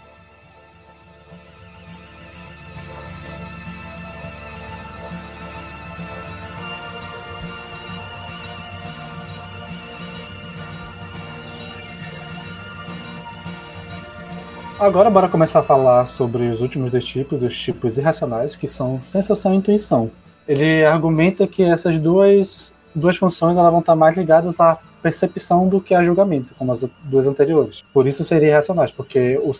[14.79, 19.01] Agora bora começar a falar sobre os últimos dois tipos, os tipos irracionais, que são
[19.01, 20.09] sensação e intuição.
[20.49, 25.79] Ele argumenta que essas duas, duas funções elas vão estar mais ligadas à percepção do
[25.81, 27.83] que a julgamento, como as duas anteriores.
[27.93, 29.51] Por isso seria irracionais, porque o,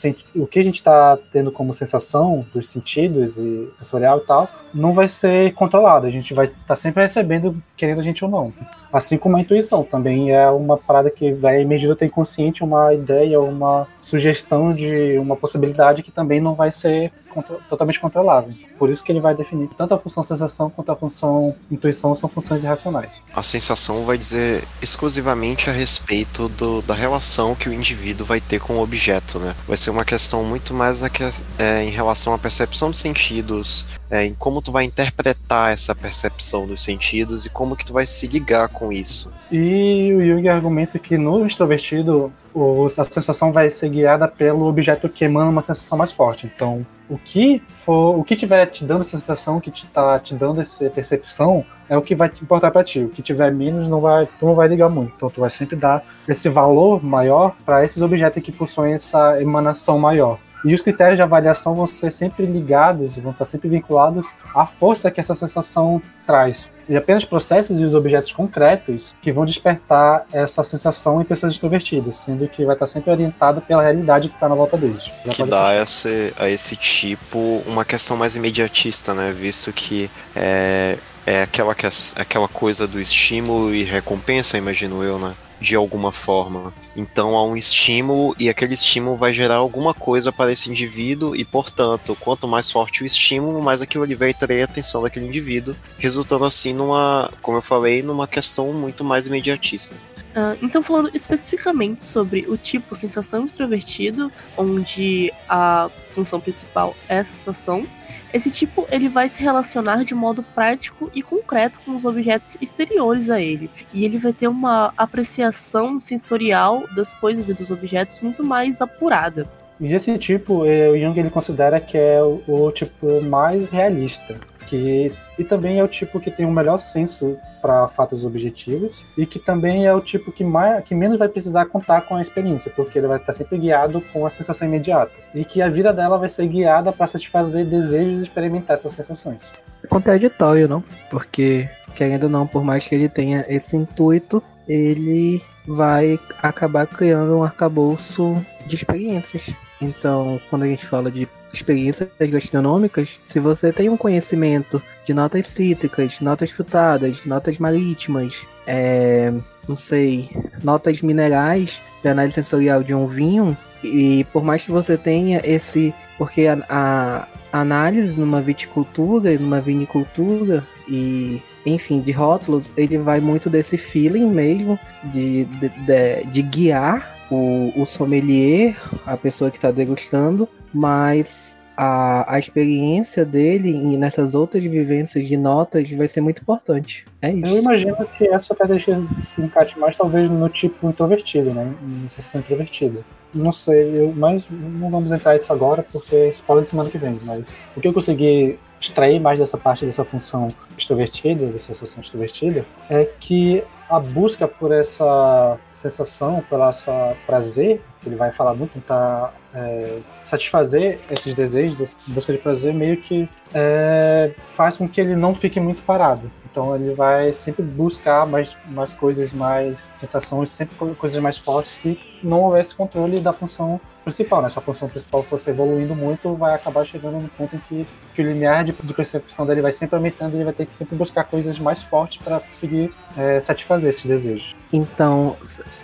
[0.41, 4.93] o que a gente está tendo como sensação dos sentidos e sensorial e tal, não
[4.93, 6.05] vai ser controlado.
[6.05, 8.53] A gente vai estar tá sempre recebendo, querendo a gente ou não.
[8.91, 12.91] Assim como a intuição também é uma parada que vai emergir do teu inconsciente uma
[12.93, 18.53] ideia, uma sugestão de uma possibilidade que também não vai ser contro totalmente controlável.
[18.79, 22.27] Por isso que ele vai definir tanto a função sensação quanto a função intuição são
[22.27, 23.21] funções irracionais.
[23.35, 25.28] A sensação vai dizer exclusivamente
[25.69, 29.55] a respeito do, da relação que o indivíduo vai ter com o objeto, né?
[29.67, 31.23] Vai ser uma questão muito mais a que,
[31.57, 36.65] é, em relação à percepção de sentidos, é, em como tu vai interpretar essa percepção
[36.65, 39.31] dos sentidos e como que tu vai se ligar com isso.
[39.51, 45.07] E o Jung argumenta que no extrovertido o, a sensação vai ser guiada pelo objeto
[45.09, 46.45] que emana uma sensação mais forte.
[46.45, 50.35] Então, o que for, o que tiver te dando essa sensação, que te tá te
[50.35, 52.99] dando essa percepção, é o que vai te importar para ti.
[52.99, 55.13] O que tiver menos não vai, tu não vai ligar muito.
[55.15, 59.97] Então, tu vai sempre dar esse valor maior para esses objetos que possuem essa emanação
[59.97, 60.37] maior.
[60.63, 65.09] E os critérios de avaliação vão ser sempre ligados, vão estar sempre vinculados à força
[65.09, 66.69] que essa sensação traz.
[66.87, 72.17] E apenas processos e os objetos concretos que vão despertar essa sensação em pessoas extrovertidas,
[72.17, 75.09] sendo que vai estar sempre orientado pela realidade que está na volta deles.
[75.25, 79.31] Já que dá esse, a esse tipo uma questão mais imediatista, né?
[79.31, 80.97] Visto que é,
[81.29, 81.75] é aquela,
[82.15, 85.35] aquela coisa do estímulo e recompensa, imagino eu, né?
[85.61, 86.73] de alguma forma.
[86.95, 91.43] Então há um estímulo e aquele estímulo vai gerar alguma coisa para esse indivíduo e,
[91.43, 95.75] portanto, quanto mais forte o estímulo, mais aquilo ali vai atrair a atenção daquele indivíduo,
[95.97, 99.97] resultando assim numa, como eu falei, numa questão muito mais imediatista.
[100.29, 107.23] Uh, então, falando especificamente sobre o tipo sensação extrovertido, onde a função principal é a
[107.25, 107.85] sensação,
[108.33, 113.29] esse tipo ele vai se relacionar de modo prático e concreto com os objetos exteriores
[113.29, 118.43] a ele, e ele vai ter uma apreciação sensorial das coisas e dos objetos muito
[118.43, 119.47] mais apurada.
[119.79, 124.37] E esse tipo, eh, o Jung ele considera que é o, o tipo mais realista
[124.69, 129.25] que e também é o tipo que tem o melhor senso para fatos objetivos e
[129.25, 132.71] que também é o tipo que mais que menos vai precisar contar com a experiência,
[132.75, 136.17] porque ele vai estar sempre guiado com a sensação imediata e que a vida dela
[136.17, 139.51] vai ser guiada para satisfazer desejos e experimentar essas sensações.
[139.83, 140.83] É contraditório, não?
[141.09, 147.37] Porque querendo ou não, por mais que ele tenha esse intuito, ele vai acabar criando
[147.37, 149.53] um arcabouço de experiências.
[149.79, 155.47] Então, quando a gente fala de experiências gastronômicas, se você tem um conhecimento de notas
[155.47, 159.31] cítricas, notas frutadas, notas marítimas, é,
[159.67, 160.29] não sei,
[160.63, 163.55] notas minerais de análise sensorial de um vinho.
[163.83, 165.93] E por mais que você tenha esse.
[166.17, 173.49] Porque a, a análise numa viticultura, numa vinicultura e enfim, de rótulos, ele vai muito
[173.49, 179.71] desse feeling mesmo de, de, de, de guiar o, o sommelier, a pessoa que está
[179.71, 186.41] degustando, mas a, a experiência dele e nessas outras vivências de notas vai ser muito
[186.41, 187.05] importante.
[187.21, 187.45] É isso.
[187.45, 191.73] Eu imagino que essa característica se encaixe mais talvez no tipo introvertido, né?
[191.81, 193.01] Em sensação introvertida.
[193.33, 196.97] Não sei, eu, mas não vamos entrar isso agora porque é spoiler de semana que
[196.97, 197.17] vem.
[197.23, 202.65] Mas o que eu consegui extrair mais dessa parte dessa função extrovertida, dessa sensação extrovertida,
[202.89, 208.73] é que a busca por essa sensação, por essa prazer, que ele vai falar muito,
[208.73, 215.01] tentar é, satisfazer esses desejos, essa busca de prazer, meio que é, faz com que
[215.01, 216.31] ele não fique muito parado.
[216.51, 221.99] Então ele vai sempre buscar mais, mais coisas, mais sensações, sempre coisas mais fortes, se
[222.23, 223.79] não houvesse controle da função
[224.09, 224.49] principal, né?
[224.49, 228.21] Se a função principal fosse evoluindo muito, vai acabar chegando no ponto em que, que
[228.21, 230.95] o limiar de, de, percepção dele vai sempre aumentando e ele vai ter que sempre
[230.95, 234.55] buscar coisas mais fortes para conseguir é, satisfazer esses desejos.
[234.71, 235.35] Então,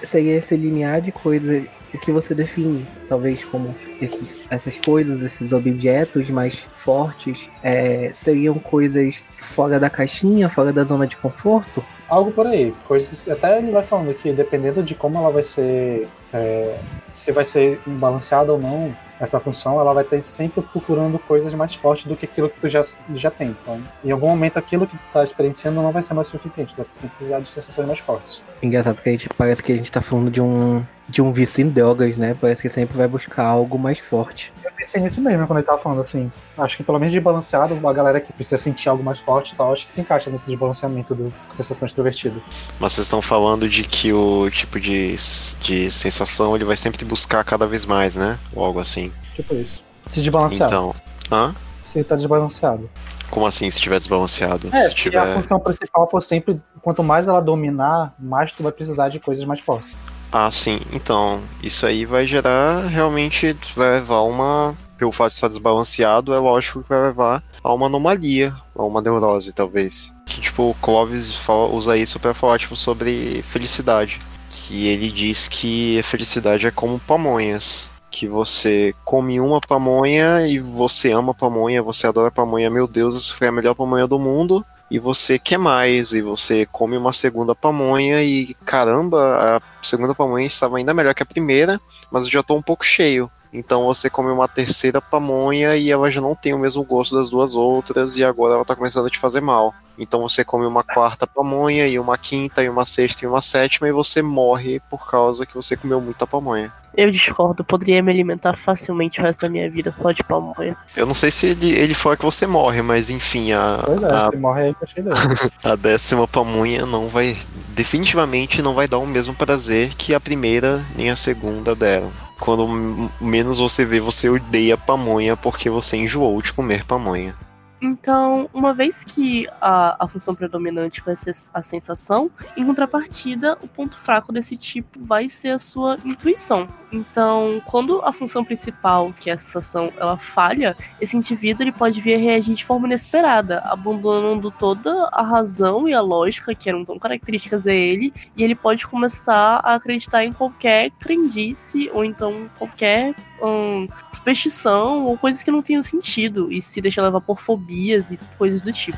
[0.04, 1.66] seria esse limiar de coisas
[1.96, 8.56] o que você define, talvez como esses, essas coisas, esses objetos mais fortes, é, seriam
[8.56, 11.84] coisas fora da caixinha, fora da zona de conforto?
[12.08, 12.74] Algo por aí.
[12.88, 16.78] Coisas, até ele vai falando que dependendo de como ela vai ser, é,
[17.14, 21.74] se vai ser balanceada ou não, essa função, ela vai estar sempre procurando coisas mais
[21.74, 22.82] fortes do que aquilo que tu já,
[23.14, 23.56] já tem.
[23.62, 26.86] Então, em algum momento, aquilo que tu está experienciando não vai ser mais suficiente, vai
[26.92, 28.42] sempre precisar de sensações mais fortes.
[28.62, 31.62] Engraçado que a gente parece que a gente está falando de um, de um vício
[31.62, 32.36] em drogas, né?
[32.39, 34.51] Parece que sempre vai buscar algo mais forte.
[34.64, 36.32] Eu pensei nisso mesmo quando ele tava falando assim.
[36.58, 39.56] Acho que pelo menos de balanceado, a galera que precisa sentir algo mais forte e
[39.56, 42.41] tal, acho que se encaixa nesse desbalanceamento do sensação extrovertida.
[42.80, 45.16] Mas vocês estão falando de que o tipo de,
[45.62, 48.39] de sensação ele vai sempre buscar cada vez mais, né?
[48.53, 49.12] Ou algo assim.
[49.36, 49.84] Tipo isso.
[50.08, 50.72] Se desbalanceado.
[50.72, 50.95] Então.
[51.32, 51.56] Hã?
[51.84, 52.89] Se tá desbalanceado.
[53.30, 54.70] Como assim, se tiver desbalanceado?
[54.72, 55.20] É, se tiver...
[55.20, 59.44] a função principal for sempre, quanto mais ela dominar, mais tu vai precisar de coisas
[59.46, 59.98] mais fortes.
[60.32, 60.82] Ah, sim.
[60.92, 64.76] Então, isso aí vai gerar realmente vai levar uma.
[64.98, 69.02] Pelo fato de estar desbalanceado, é lógico que vai levar a uma anomalia, a uma
[69.02, 70.14] neurose, talvez.
[70.26, 74.20] Que, tipo, o Clovis fala, usa isso para falar, tipo, sobre felicidade.
[74.50, 77.92] Que ele diz que a felicidade é como pamonhas.
[78.18, 83.34] Que você come uma pamonha e você ama pamonha, você adora pamonha, meu Deus, essa
[83.34, 87.53] foi a melhor pamonha do mundo e você quer mais, e você come uma segunda
[87.53, 91.78] pamonha e caramba, a segunda pamonha estava ainda melhor que a primeira,
[92.09, 93.30] mas eu já estou um pouco cheio.
[93.51, 97.30] Então você come uma terceira pamonha e ela já não tem o mesmo gosto das
[97.30, 99.74] duas outras e agora ela está começando a te fazer mal.
[99.98, 103.88] Então você come uma quarta pamonha e uma quinta e uma sexta e uma sétima
[103.88, 106.72] e você morre por causa que você comeu muita pamonha.
[106.98, 110.78] Eu discordo, poderia me alimentar facilmente o resto da minha vida só de pamonha.
[110.96, 113.82] Eu não sei se ele, ele fala que você morre, mas enfim, a.
[113.86, 115.10] Pois é, a, morre aí cheio
[115.64, 117.38] a décima pamonha não vai.
[117.70, 122.12] Definitivamente não vai dar o mesmo prazer que a primeira nem a segunda deram.
[122.39, 127.36] Quando menos você vê, você odeia pamonha porque você enjoou de comer pamonha.
[127.82, 133.68] Então, uma vez que a, a função predominante vai ser a sensação, em contrapartida, o
[133.68, 136.68] ponto fraco desse tipo vai ser a sua intuição.
[136.96, 142.00] Então, quando a função principal, que é a sensação, ela falha, esse indivíduo ele pode
[142.00, 146.86] vir a reagir de forma inesperada, abandonando toda a razão e a lógica que eram
[146.86, 152.50] tão características a ele, e ele pode começar a acreditar em qualquer crendice ou então
[152.58, 158.10] qualquer hum, superstição ou coisas que não tenham sentido e se deixar levar por fobias
[158.10, 158.98] e coisas do tipo.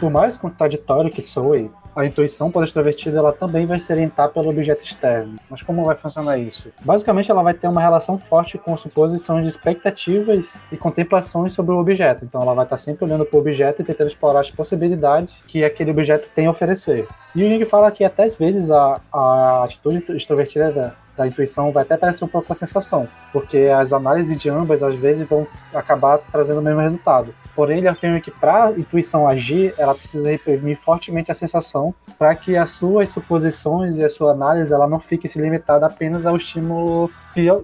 [0.00, 4.48] Por mais contraditório que soe, a intuição pela extrovertida ela também vai se orientar pelo
[4.48, 5.36] objeto externo.
[5.50, 6.70] Mas como vai funcionar isso?
[6.84, 11.78] Basicamente, ela vai ter uma relação forte com suposições de expectativas e contemplações sobre o
[11.78, 12.24] objeto.
[12.24, 15.64] Então, ela vai estar sempre olhando para o objeto e tentando explorar as possibilidades que
[15.64, 17.08] aquele objeto tem a oferecer.
[17.34, 21.72] E o Jung fala que até às vezes a, a atitude extrovertida da, da intuição
[21.72, 25.46] vai até parecer um pouco a sensação, porque as análises de ambas às vezes vão
[25.74, 27.34] acabar trazendo o mesmo resultado.
[27.58, 32.32] Porém, ele afirma que para a intuição agir, ela precisa reprimir fortemente a sensação para
[32.36, 36.36] que as suas suposições e a sua análise ela não fique se limitada apenas ao
[36.36, 37.10] estímulo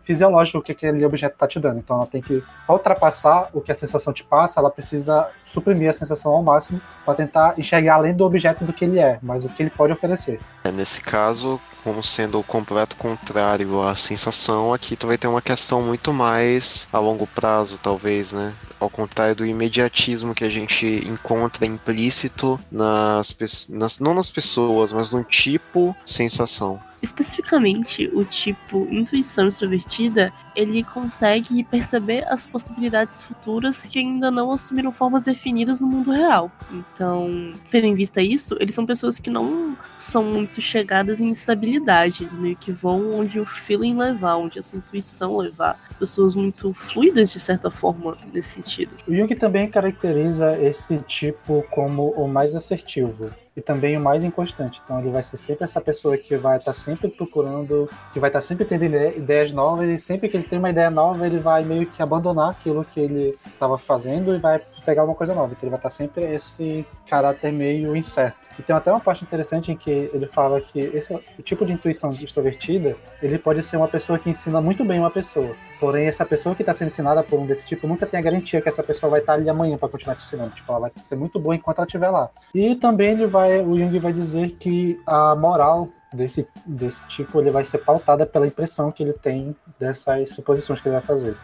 [0.02, 1.78] fisiológico que aquele objeto está te dando.
[1.78, 5.92] Então ela tem que, ultrapassar o que a sensação te passa, ela precisa suprimir a
[5.92, 9.48] sensação ao máximo para tentar enxergar além do objeto do que ele é, mas o
[9.48, 10.40] que ele pode oferecer.
[10.64, 15.42] É, nesse caso, como sendo o completo contrário à sensação, aqui tu vai ter uma
[15.42, 18.52] questão muito mais a longo prazo, talvez, né?
[18.84, 23.34] Ao contrário do imediatismo que a gente encontra implícito nas,
[23.70, 26.78] nas não nas pessoas, mas no tipo sensação.
[27.04, 34.90] Especificamente, o tipo intuição extrovertida, ele consegue perceber as possibilidades futuras que ainda não assumiram
[34.90, 36.50] formas definidas no mundo real.
[36.72, 42.34] Então, tendo em vista isso, eles são pessoas que não são muito chegadas em instabilidades,
[42.38, 45.78] meio que vão onde o feeling levar, onde essa intuição levar.
[45.98, 48.92] Pessoas muito fluidas, de certa forma, nesse sentido.
[49.06, 54.80] O Jung também caracteriza esse tipo como o mais assertivo e também o mais inconstante.
[54.84, 58.28] Então ele vai ser sempre essa pessoa que vai estar tá sempre procurando, que vai
[58.28, 61.38] estar tá sempre tendo ideias novas e sempre que ele tem uma ideia nova ele
[61.38, 65.52] vai meio que abandonar aquilo que ele estava fazendo e vai pegar uma coisa nova.
[65.52, 68.44] Então ele vai estar tá sempre esse caráter meio incerto.
[68.58, 72.12] E tem até uma parte interessante em que ele fala que esse tipo de intuição
[72.12, 75.54] extrovertida, ele pode ser uma pessoa que ensina muito bem uma pessoa.
[75.84, 78.58] Porém, essa pessoa que está sendo ensinada por um desse tipo nunca tem a garantia
[78.58, 80.54] que essa pessoa vai estar ali amanhã para continuar te ensinando.
[80.54, 82.30] Tipo, ela vai ser muito boa enquanto ela estiver lá.
[82.54, 87.50] E também ele vai, o Jung vai dizer que a moral desse, desse tipo ele
[87.50, 91.36] vai ser pautada pela impressão que ele tem dessas suposições que ele vai fazer.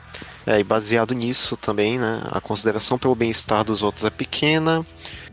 [0.47, 4.83] É, e baseado nisso também, né, a consideração pelo bem-estar dos outros é pequena,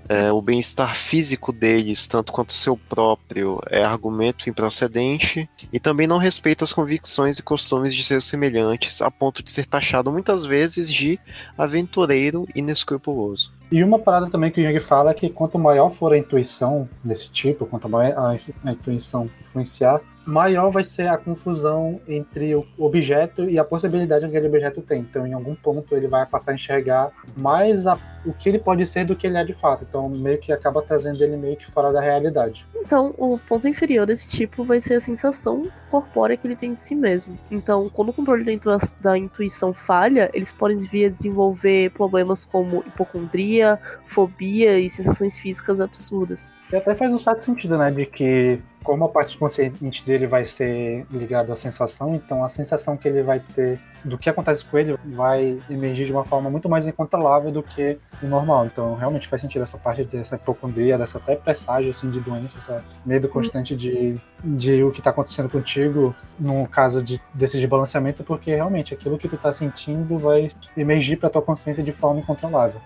[0.09, 6.07] é, o bem-estar físico deles, tanto quanto o seu próprio, é argumento improcedente e também
[6.07, 10.43] não respeita as convicções e costumes de seus semelhantes, a ponto de ser taxado muitas
[10.43, 11.19] vezes de
[11.57, 13.56] aventureiro inescrupuloso.
[13.71, 16.87] E uma parada também que o Jung fala é que quanto maior for a intuição
[17.03, 23.49] desse tipo, quanto maior a, intuição influenciar, maior vai ser a confusão entre o objeto
[23.49, 24.99] e a possibilidade que aquele objeto tem.
[24.99, 28.85] Então, em algum ponto, ele vai passar a enxergar mais a, o que ele pode
[28.85, 29.85] ser do que ele é de fato.
[29.87, 32.65] Então, meio que acaba trazendo ele meio que fora da realidade.
[32.75, 36.81] Então, o ponto inferior desse tipo vai ser a sensação corpórea que ele tem de
[36.81, 37.39] si mesmo.
[37.49, 42.83] Então, quando o controle da, da intuição falha, eles podem vir a desenvolver problemas como
[42.85, 43.56] hipocondria,
[44.05, 46.53] fobia e sensações físicas absurdas.
[46.71, 47.89] E até faz um certo sentido, né?
[47.89, 52.95] De que como a parte consciente dele vai ser ligada à sensação, então a sensação
[52.95, 56.69] que ele vai ter do que acontece com ele vai emergir de uma forma muito
[56.69, 58.65] mais incontrolável do que o normal.
[58.65, 62.71] Então realmente faz sentido essa parte dessa hipocondria, dessa até presságio assim, de doença, esse
[63.05, 68.55] medo constante de, de o que está acontecendo contigo no caso de, desse desbalanceamento, porque
[68.55, 72.79] realmente aquilo que tu está sentindo vai emergir para tua consciência de forma incontrolável.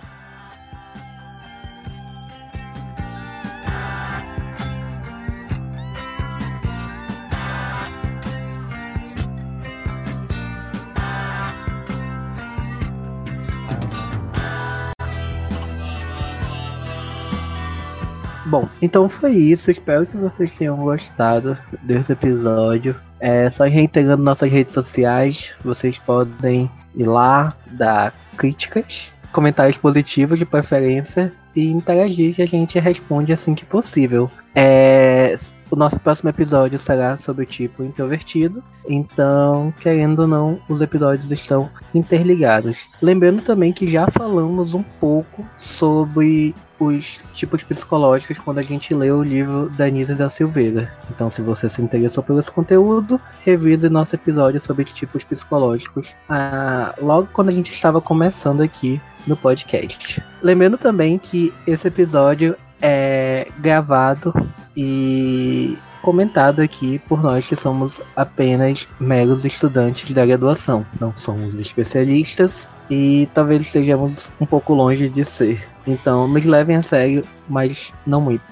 [18.52, 19.72] Bom, então foi isso.
[19.72, 22.94] Espero que vocês tenham gostado desse episódio.
[23.18, 30.46] É, só reiterando nossas redes sociais, vocês podem ir lá, dar críticas, comentários positivos de
[30.46, 34.30] preferência e interagir que a gente responde assim que possível.
[34.54, 35.36] É,
[35.70, 41.32] o nosso próximo episódio será sobre o tipo introvertido, então, querendo ou não, os episódios
[41.32, 42.78] estão interligados.
[43.02, 49.20] Lembrando também que já falamos um pouco sobre os tipos psicológicos quando a gente leu
[49.20, 50.92] o livro da Nisa da Silveira.
[51.12, 56.96] Então, se você se interessou por esse conteúdo, revise nosso episódio sobre tipos psicológicos ah,
[57.00, 60.22] logo quando a gente estava começando aqui no podcast.
[60.42, 64.34] Lembrando também que esse episódio é gravado
[64.76, 72.68] e comentado aqui por nós que somos apenas meros estudantes da graduação, não somos especialistas
[72.90, 75.64] e talvez estejamos um pouco longe de ser.
[75.86, 78.44] Então, nos levem a sério, mas não muito.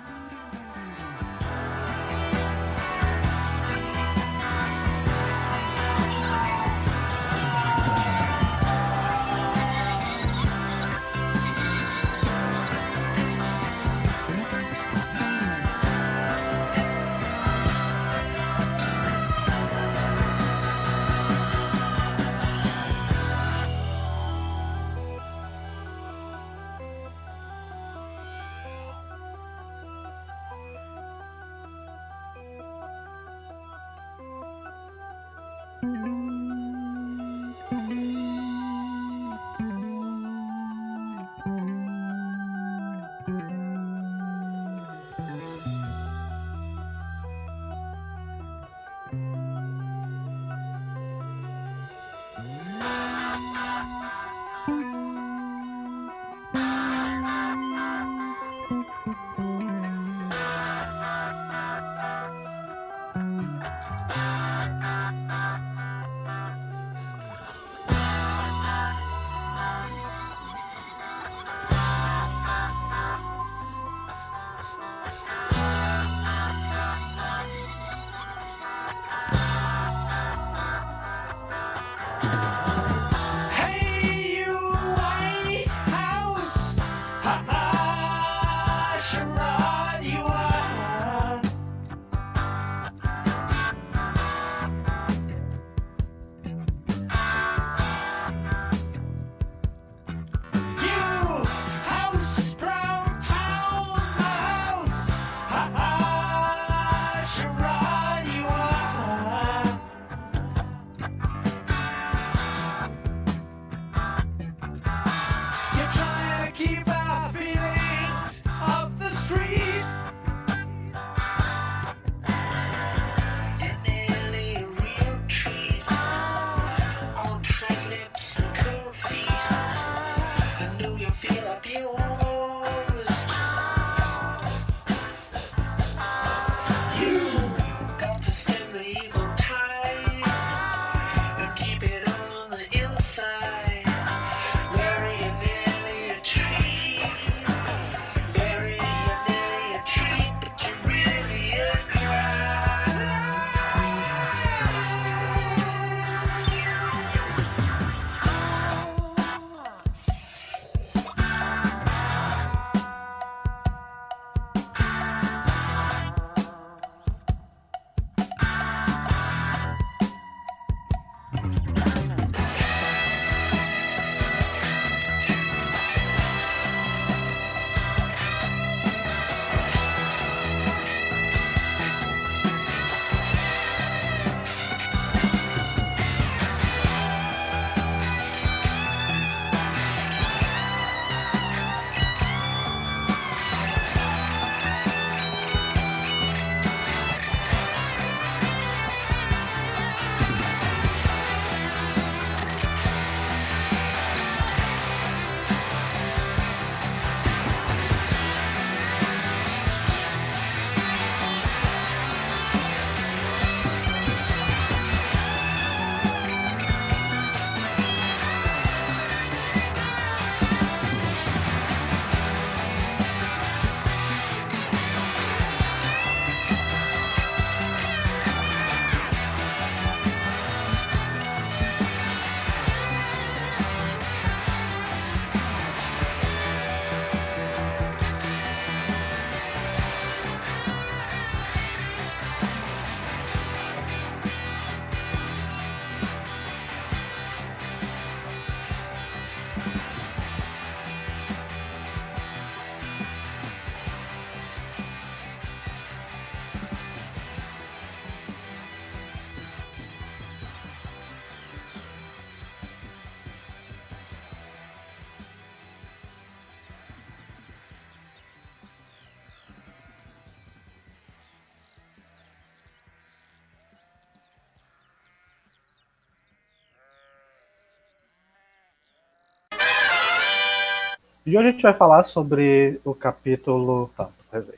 [281.29, 283.91] E hoje a gente vai falar sobre o capítulo.
[283.95, 284.09] Tá,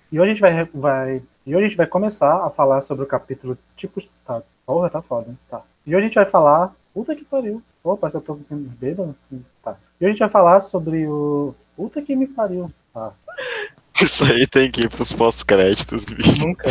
[0.10, 1.22] e hoje a gente vai, vai.
[1.46, 4.08] E hoje a gente vai começar a falar sobre o capítulo tipos.
[4.26, 5.38] Tá, porra, tá foda, hein?
[5.50, 5.64] Tá.
[5.86, 6.74] E hoje a gente vai falar.
[6.94, 7.62] Puta que pariu.
[7.84, 9.14] Opa, se eu tô bêbado.
[9.62, 9.76] Tá.
[10.00, 11.54] E hoje a gente vai falar sobre o.
[11.76, 12.72] Puta que me pariu.
[12.94, 13.12] Tá.
[14.02, 16.40] Isso aí tem que ir pros pós-créditos, bicho.
[16.40, 16.70] Nunca.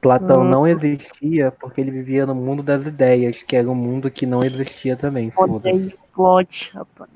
[0.00, 0.48] Platão Hum.
[0.48, 4.42] não existia porque ele vivia no mundo das ideias, que era um mundo que não
[4.42, 5.30] existia também.
[5.30, 5.96] Foda-se.
[6.14, 7.10] Plot, rapaz.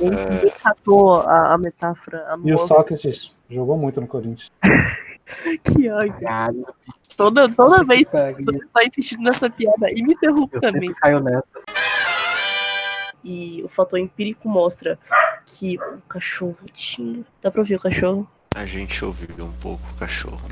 [0.00, 2.26] Ninguém, ninguém catou a, a metáfora.
[2.28, 2.58] A E o.
[2.58, 4.50] Sócrates jogou muito no Corinthians.
[5.64, 6.66] Que ódio.
[7.16, 10.92] Toda, toda vez que você tá insistindo nessa piada e me interrompe também.
[10.94, 11.44] caio nessa.
[13.24, 14.98] E o fator empírico mostra
[15.46, 17.24] que o cachorro tinha.
[17.40, 18.28] Dá pra ouvir o cachorro?
[18.54, 20.42] A gente ouviu um pouco o cachorro.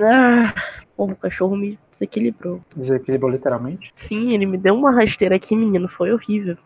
[0.00, 0.54] Ah,
[0.96, 2.60] porra, o cachorro me desequilibrou.
[2.76, 3.92] Desequilibrou literalmente.
[3.96, 5.88] Sim, ele me deu uma rasteira aqui, menino.
[5.88, 6.56] Foi horrível.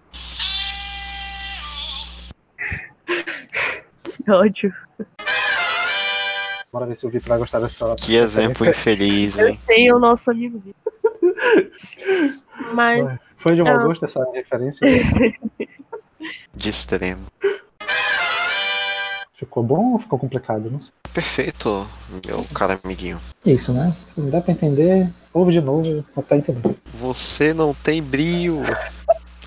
[4.05, 4.72] Que ódio.
[6.72, 7.95] Bora ver se o Vitor vai gostar dessa.
[7.97, 9.61] Que exemplo infeliz, Eu hein?
[9.66, 10.93] sei o nosso amigo Vitor.
[12.74, 13.74] Mas Foi de um Ah.
[13.76, 14.87] mau gosto essa referência?
[16.55, 17.26] De extremo.
[19.43, 20.70] Ficou bom ou ficou complicado?
[20.70, 20.93] Não sei.
[21.12, 21.84] Perfeito,
[22.24, 23.20] meu cara amiguinho.
[23.45, 23.93] Isso, né?
[24.07, 26.76] Se não dá pra entender, ouve de novo até entender.
[27.01, 28.62] Você não tem brilho.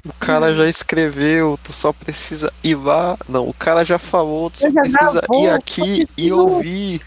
[0.06, 3.18] O cara já escreveu, tu só precisa ir lá.
[3.30, 7.02] Não, o cara já falou, tu só precisa ir aqui e ouvir.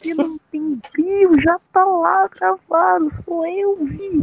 [0.00, 3.10] se não tem brilho, já tá lá gravado.
[3.10, 4.22] Sou eu, Vi.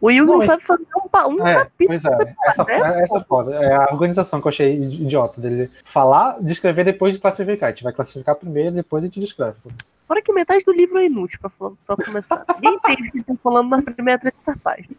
[0.00, 1.88] O Will não, Não, é- sabe fazer um, um É, capítulo.
[1.88, 2.34] pois é.
[2.46, 3.02] Essa, né?
[3.02, 3.54] essa é foda.
[3.56, 5.68] É a organização que eu achei idiota dele.
[5.84, 7.68] Falar, descrever depois de classificar.
[7.68, 9.56] A gente vai classificar primeiro, depois a gente descreve.
[10.06, 11.50] Fora que metade do livro é inútil pra,
[11.96, 12.44] pra começar.
[12.62, 14.96] Ninguém entende o que estão falando na primeira 30 páginas.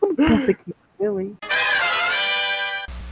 [0.00, 0.74] Puta aqui.
[0.98, 1.36] Eu, hein?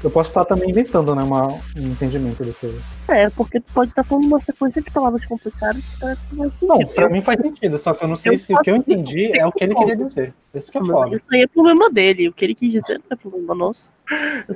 [0.02, 1.22] Eu posso estar também inventando, né?
[1.22, 2.74] Uma, um entendimento do que.
[3.08, 6.52] É, porque tu pode estar falando uma sequência de palavras complicadas que parece que não
[6.60, 8.76] Não, pra mim faz sentido, só que eu não sei Eu se o que eu
[8.76, 10.34] entendi é o que ele queria dizer.
[10.52, 11.16] Esse que é Mas foda.
[11.16, 12.28] Isso aí é problema dele.
[12.28, 13.92] O que ele quis dizer não é problema nosso.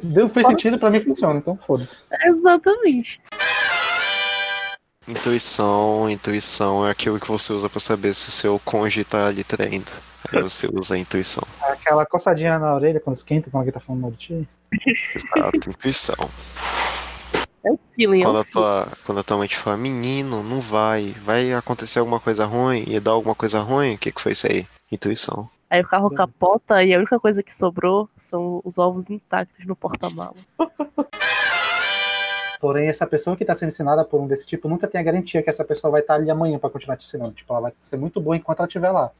[0.02, 1.96] Deu, fez sentido, pra mim funciona, então foda-se.
[2.24, 3.20] Exatamente.
[5.06, 9.44] Intuição, intuição é aquilo que você usa pra saber se o seu cônjuge tá lhe
[9.44, 9.92] traindo.
[10.32, 11.44] Aí você usa a intuição.
[11.62, 14.48] Aquela coçadinha na orelha quando esquenta, quando alguém tá falando mal de ti.
[14.86, 16.30] Exato, intuição.
[17.64, 18.20] É o feeling.
[18.20, 21.98] É Quando o a tua, quando a tua mente fala, menino, não vai, vai acontecer
[21.98, 24.66] alguma coisa ruim e dar alguma coisa ruim, o que que foi isso aí?
[24.90, 25.48] Intuição.
[25.68, 29.74] Aí o carro capota e a única coisa que sobrou são os ovos intactos no
[29.74, 30.36] porta-mala.
[32.60, 35.42] Porém, essa pessoa que está sendo ensinada por um desse tipo nunca tem a garantia
[35.42, 37.32] que essa pessoa vai estar ali amanhã para continuar te ensinando.
[37.32, 39.10] Tipo, ela vai ser muito boa enquanto ela estiver lá.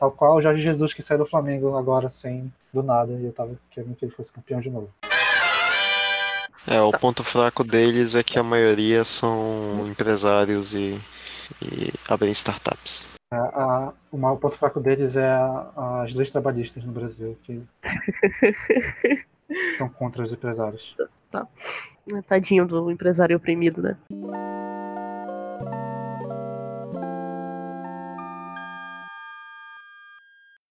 [0.00, 3.32] Tal qual o Jorge Jesus que saiu do Flamengo agora, sem do nada, e eu
[3.32, 4.88] tava querendo que ele fosse campeão de novo.
[6.66, 10.98] É, o ponto fraco deles é que a maioria são empresários e,
[11.62, 13.06] e abrem startups.
[13.30, 17.62] A, a- o maior ponto fraco deles é a- as leis trabalhistas no Brasil, que
[19.72, 20.96] estão contra os empresários.
[22.26, 23.96] Tadinho do empresário oprimido, né?